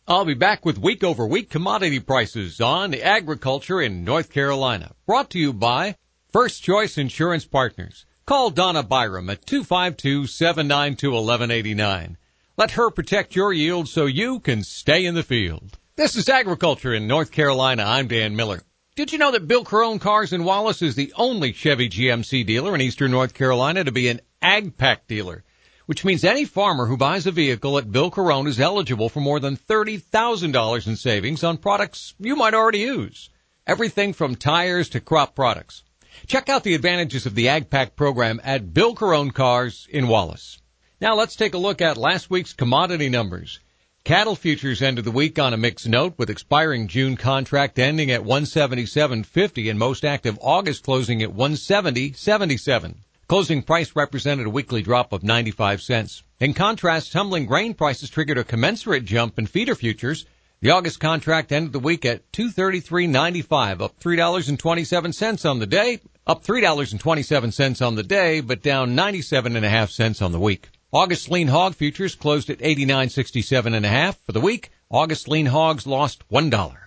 I'll 0.08 0.24
be 0.24 0.34
back 0.34 0.66
with 0.66 0.78
week 0.78 1.04
over 1.04 1.28
week 1.28 1.50
commodity 1.50 2.00
prices 2.00 2.62
on 2.62 2.94
agriculture 2.94 3.82
in 3.82 4.06
North 4.06 4.32
Carolina. 4.32 4.94
Brought 5.06 5.32
to 5.32 5.40
you 5.40 5.52
by 5.52 5.98
First 6.32 6.64
Choice 6.64 6.98
Insurance 6.98 7.44
Partners. 7.44 8.06
Call 8.26 8.50
Donna 8.50 8.82
Byram 8.82 9.30
at 9.30 9.46
252-792-1189. 9.46 12.16
Let 12.56 12.72
her 12.72 12.90
protect 12.92 13.36
your 13.36 13.52
yield 13.52 13.90
so 13.90 14.06
you 14.06 14.40
can 14.40 14.64
stay 14.64 15.06
in 15.06 15.16
the 15.16 15.24
field. 15.24 15.78
This 15.98 16.16
is 16.16 16.30
agriculture 16.30 16.94
in 16.94 17.08
North 17.08 17.32
Carolina. 17.32 17.84
I'm 17.86 18.08
Dan 18.08 18.38
Miller. 18.38 18.62
Did 18.96 19.12
you 19.12 19.18
know 19.18 19.32
that 19.32 19.50
Bill 19.50 19.66
Carone 19.66 20.00
Cars 20.00 20.32
in 20.32 20.46
Wallace 20.46 20.82
is 20.82 20.96
the 20.96 21.12
only 21.18 21.52
Chevy 21.52 21.90
GMC 21.90 22.46
dealer 22.46 22.74
in 22.74 22.80
eastern 22.80 23.12
North 23.12 23.34
Carolina 23.34 23.84
to 23.84 23.92
be 23.92 24.08
an 24.08 24.22
AgPack 24.42 25.00
dealer? 25.08 25.44
Which 25.90 26.06
means 26.06 26.24
any 26.24 26.46
farmer 26.46 26.86
who 26.86 26.96
buys 26.96 27.26
a 27.26 27.32
vehicle 27.32 27.76
at 27.76 27.92
Bill 27.92 28.12
Carone 28.12 28.48
is 28.48 28.60
eligible 28.60 29.10
for 29.10 29.22
more 29.22 29.40
than 29.40 29.58
$30,000 29.58 30.86
in 30.86 30.96
savings 30.96 31.44
on 31.44 31.58
products 31.58 32.14
you 32.20 32.36
might 32.36 32.54
already 32.54 32.78
use. 32.78 33.32
Everything 33.66 34.14
from 34.14 34.36
tires 34.36 34.88
to 34.90 35.00
crop 35.00 35.34
products. 35.34 35.82
Check 36.28 36.48
out 36.48 36.64
the 36.64 36.76
advantages 36.76 37.26
of 37.26 37.34
the 37.34 37.48
AgPack 37.48 37.96
program 37.96 38.40
at 38.44 38.72
Bill 38.72 38.94
Carone 38.94 39.34
Cars 39.34 39.88
in 39.90 40.08
Wallace. 40.08 40.60
Now 41.02 41.16
let's 41.16 41.36
take 41.36 41.56
a 41.56 41.58
look 41.58 41.82
at 41.82 41.98
last 41.98 42.30
week's 42.30 42.54
commodity 42.54 43.10
numbers. 43.10 43.60
Cattle 44.04 44.36
futures 44.36 44.84
ended 44.84 45.06
the 45.06 45.12
week 45.12 45.40
on 45.40 45.56
a 45.56 45.58
mixed 45.58 45.88
note 45.88 46.14
with 46.20 46.30
expiring 46.30 46.88
June 46.88 47.18
contract 47.18 47.80
ending 47.80 48.12
at 48.12 48.22
177.50 48.22 49.72
and 49.72 49.80
most 49.80 50.06
active 50.06 50.38
August 50.40 50.84
closing 50.84 51.24
at 51.24 51.32
170.77. 51.32 52.98
Closing 53.30 53.62
price 53.62 53.96
represented 53.96 54.48
a 54.48 54.50
weekly 54.50 54.82
drop 54.82 55.14
of 55.14 55.22
95 55.22 55.84
cents. 55.84 56.24
In 56.40 56.56
contrast, 56.56 57.12
tumbling 57.12 57.46
grain 57.46 57.76
prices 57.76 58.10
triggered 58.10 58.40
a 58.40 58.44
commensurate 58.44 59.06
jump 59.06 59.38
in 59.38 59.46
feeder 59.46 59.76
futures. 59.76 60.26
The 60.62 60.72
August 60.72 61.00
contract 61.00 61.52
ended 61.52 61.72
the 61.72 61.78
week 61.78 62.06
at 62.06 62.32
233.95, 62.32 63.82
up 63.82 64.00
$3.27 64.00 65.48
on 65.48 65.60
the 65.60 65.68
day, 65.68 66.00
up 66.26 66.44
$3.27 66.44 67.86
on 67.86 67.94
the 67.94 68.02
day, 68.02 68.42
but 68.42 68.64
down 68.64 68.96
97 68.96 69.56
and 69.56 69.64
a 69.64 69.70
half 69.70 69.92
cents 69.92 70.24
on 70.24 70.32
the 70.32 70.40
week. 70.40 70.70
August 70.92 71.30
lean 71.30 71.50
hog 71.50 71.76
futures 71.76 72.16
closed 72.16 72.50
at 72.50 72.58
89.67 72.58 73.76
and 73.76 73.86
a 73.86 74.14
for 74.26 74.32
the 74.32 74.42
week. 74.42 74.72
August 74.90 75.28
lean 75.28 75.46
hogs 75.46 75.86
lost 75.86 76.28
$1. 76.30 76.78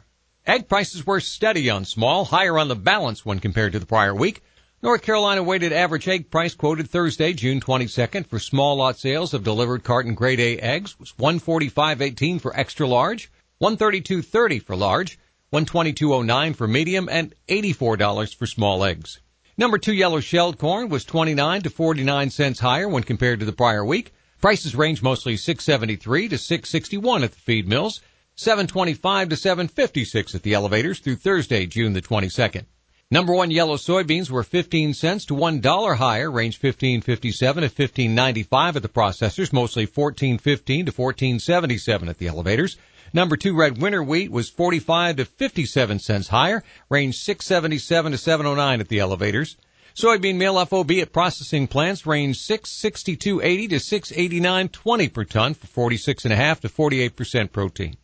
Egg 0.44 0.68
prices 0.68 1.06
were 1.06 1.20
steady 1.20 1.70
on 1.70 1.84
small, 1.84 2.24
higher 2.24 2.58
on 2.58 2.66
the 2.66 2.74
balance 2.74 3.24
when 3.24 3.38
compared 3.38 3.70
to 3.74 3.78
the 3.78 3.86
prior 3.86 4.12
week. 4.12 4.42
North 4.84 5.02
Carolina 5.02 5.44
weighted 5.44 5.72
average 5.72 6.08
egg 6.08 6.28
price 6.28 6.56
quoted 6.56 6.90
Thursday, 6.90 7.32
June 7.32 7.60
22nd 7.60 8.26
for 8.26 8.40
small 8.40 8.74
lot 8.74 8.98
sales 8.98 9.32
of 9.32 9.44
delivered 9.44 9.84
carton 9.84 10.12
grade 10.12 10.40
A 10.40 10.58
eggs 10.58 10.98
was 10.98 11.12
145.18 11.12 12.40
for 12.40 12.52
extra 12.58 12.84
large, 12.84 13.30
132.30 13.62 14.60
for 14.60 14.74
large, 14.74 15.20
122.09 15.52 16.56
for 16.56 16.66
medium, 16.66 17.08
and 17.08 17.32
$84 17.46 18.34
for 18.34 18.46
small 18.48 18.82
eggs. 18.82 19.20
Number 19.56 19.78
two 19.78 19.92
yellow 19.92 20.18
shelled 20.18 20.58
corn 20.58 20.88
was 20.88 21.04
29 21.04 21.62
to 21.62 21.70
49 21.70 22.30
cents 22.30 22.58
higher 22.58 22.88
when 22.88 23.04
compared 23.04 23.38
to 23.38 23.46
the 23.46 23.52
prior 23.52 23.84
week. 23.84 24.12
Prices 24.40 24.74
range 24.74 25.00
mostly 25.00 25.36
673 25.36 26.30
to 26.30 26.36
661 26.36 27.22
at 27.22 27.30
the 27.30 27.38
feed 27.38 27.68
mills, 27.68 28.00
725 28.34 29.28
to 29.28 29.36
756 29.36 30.34
at 30.34 30.42
the 30.42 30.54
elevators 30.54 30.98
through 30.98 31.14
Thursday, 31.14 31.66
June 31.66 31.92
the 31.92 32.02
22nd. 32.02 32.64
Number 33.12 33.34
one 33.34 33.50
yellow 33.50 33.76
soybeans 33.76 34.30
were 34.30 34.42
15 34.42 34.94
cents 34.94 35.26
to 35.26 35.34
$1 35.34 35.96
higher, 35.98 36.30
range 36.30 36.54
1557 36.54 37.60
to 37.60 37.66
1595 37.66 38.76
at 38.76 38.82
the 38.82 38.88
processors, 38.88 39.52
mostly 39.52 39.84
1415 39.84 40.86
to 40.86 40.92
1477 40.92 42.08
at 42.08 42.16
the 42.16 42.26
elevators. 42.26 42.78
Number 43.12 43.36
two 43.36 43.54
red 43.54 43.82
winter 43.82 44.02
wheat 44.02 44.32
was 44.32 44.48
45 44.48 45.16
to 45.16 45.26
57 45.26 45.98
cents 45.98 46.28
higher, 46.28 46.64
range 46.88 47.16
677 47.16 48.12
to 48.12 48.16
709 48.16 48.80
at 48.80 48.88
the 48.88 49.00
elevators. 49.00 49.58
Soybean 49.94 50.36
meal 50.36 50.64
FOB 50.64 50.92
at 50.92 51.12
processing 51.12 51.66
plants 51.66 52.06
range 52.06 52.38
662.80 52.38 53.68
to 53.68 53.76
689.20 53.76 55.12
per 55.12 55.24
ton 55.24 55.52
for 55.52 55.90
46.5 55.90 56.60
to 56.60 56.68
48% 56.70 57.52
protein. 57.52 57.98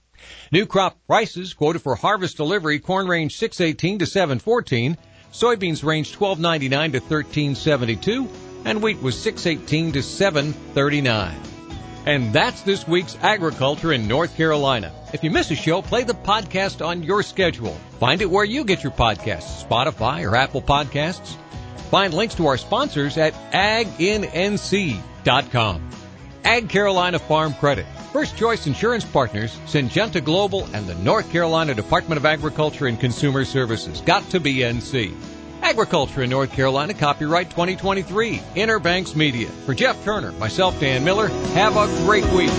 New 0.53 0.67
crop 0.67 0.97
prices 1.07 1.55
quoted 1.55 1.81
for 1.81 1.95
harvest 1.95 2.37
delivery 2.37 2.79
corn 2.79 3.07
range 3.07 3.37
618 3.37 3.99
to 4.01 4.07
714, 4.07 4.97
soybeans 5.33 5.85
range 5.85 6.15
1299 6.15 6.93
to 6.93 6.99
1372, 6.99 8.29
and 8.65 8.83
wheat 8.83 9.01
was 9.03 9.21
618 9.21 9.93
to 9.93 10.03
739. 10.03 11.35
And 12.07 12.33
that's 12.33 12.63
this 12.63 12.89
week's 12.89 13.17
agriculture 13.21 13.93
in 13.93 14.09
North 14.09 14.35
Carolina. 14.37 14.93
If 15.13 15.23
you 15.23 15.31
miss 15.31 15.51
a 15.51 15.57
show, 15.57 15.83
play 15.83 16.05
the 16.05 16.15
podcast 16.15 16.83
on 16.87 17.03
your 17.03 17.23
schedule. 17.23 17.77
Find 18.01 18.23
it 18.23 18.31
where 18.31 18.45
you 18.45 18.65
get 18.65 18.83
your 18.83 18.93
podcasts, 18.93 19.63
Spotify 19.65 20.27
or 20.27 20.35
Apple 20.35 20.63
Podcasts. 20.63 21.37
Find 21.91 22.15
links 22.15 22.35
to 22.37 22.47
our 22.47 22.57
sponsors 22.57 23.19
at 23.19 23.35
aginnc.com. 23.53 24.99
Ag 26.45 26.69
Carolina 26.69 27.19
Farm 27.19 27.55
Credit, 27.55 27.87
First 28.13 28.37
Choice 28.37 28.67
Insurance 28.67 29.05
Partners, 29.05 29.57
Syngenta 29.67 30.25
Global, 30.25 30.69
and 30.73 30.87
the 30.87 30.95
North 30.97 31.31
Carolina 31.31 31.75
Department 31.75 32.19
of 32.19 32.25
Agriculture 32.25 32.87
and 32.87 32.99
Consumer 32.99 33.45
Services. 33.45 34.01
Got 34.01 34.29
to 34.31 34.41
be 34.41 34.57
NC. 34.57 35.15
Agriculture 35.63 36.23
in 36.23 36.31
North 36.31 36.53
Carolina, 36.53 36.95
copyright 36.95 37.51
2023, 37.51 38.41
Inner 38.55 38.79
Banks 38.79 39.15
Media. 39.15 39.49
For 39.67 39.75
Jeff 39.75 40.03
Turner, 40.05 40.33
myself, 40.33 40.79
Dan 40.81 41.05
Miller, 41.05 41.29
have 41.29 41.77
a 41.77 41.87
great 42.05 42.25
week. 42.27 42.51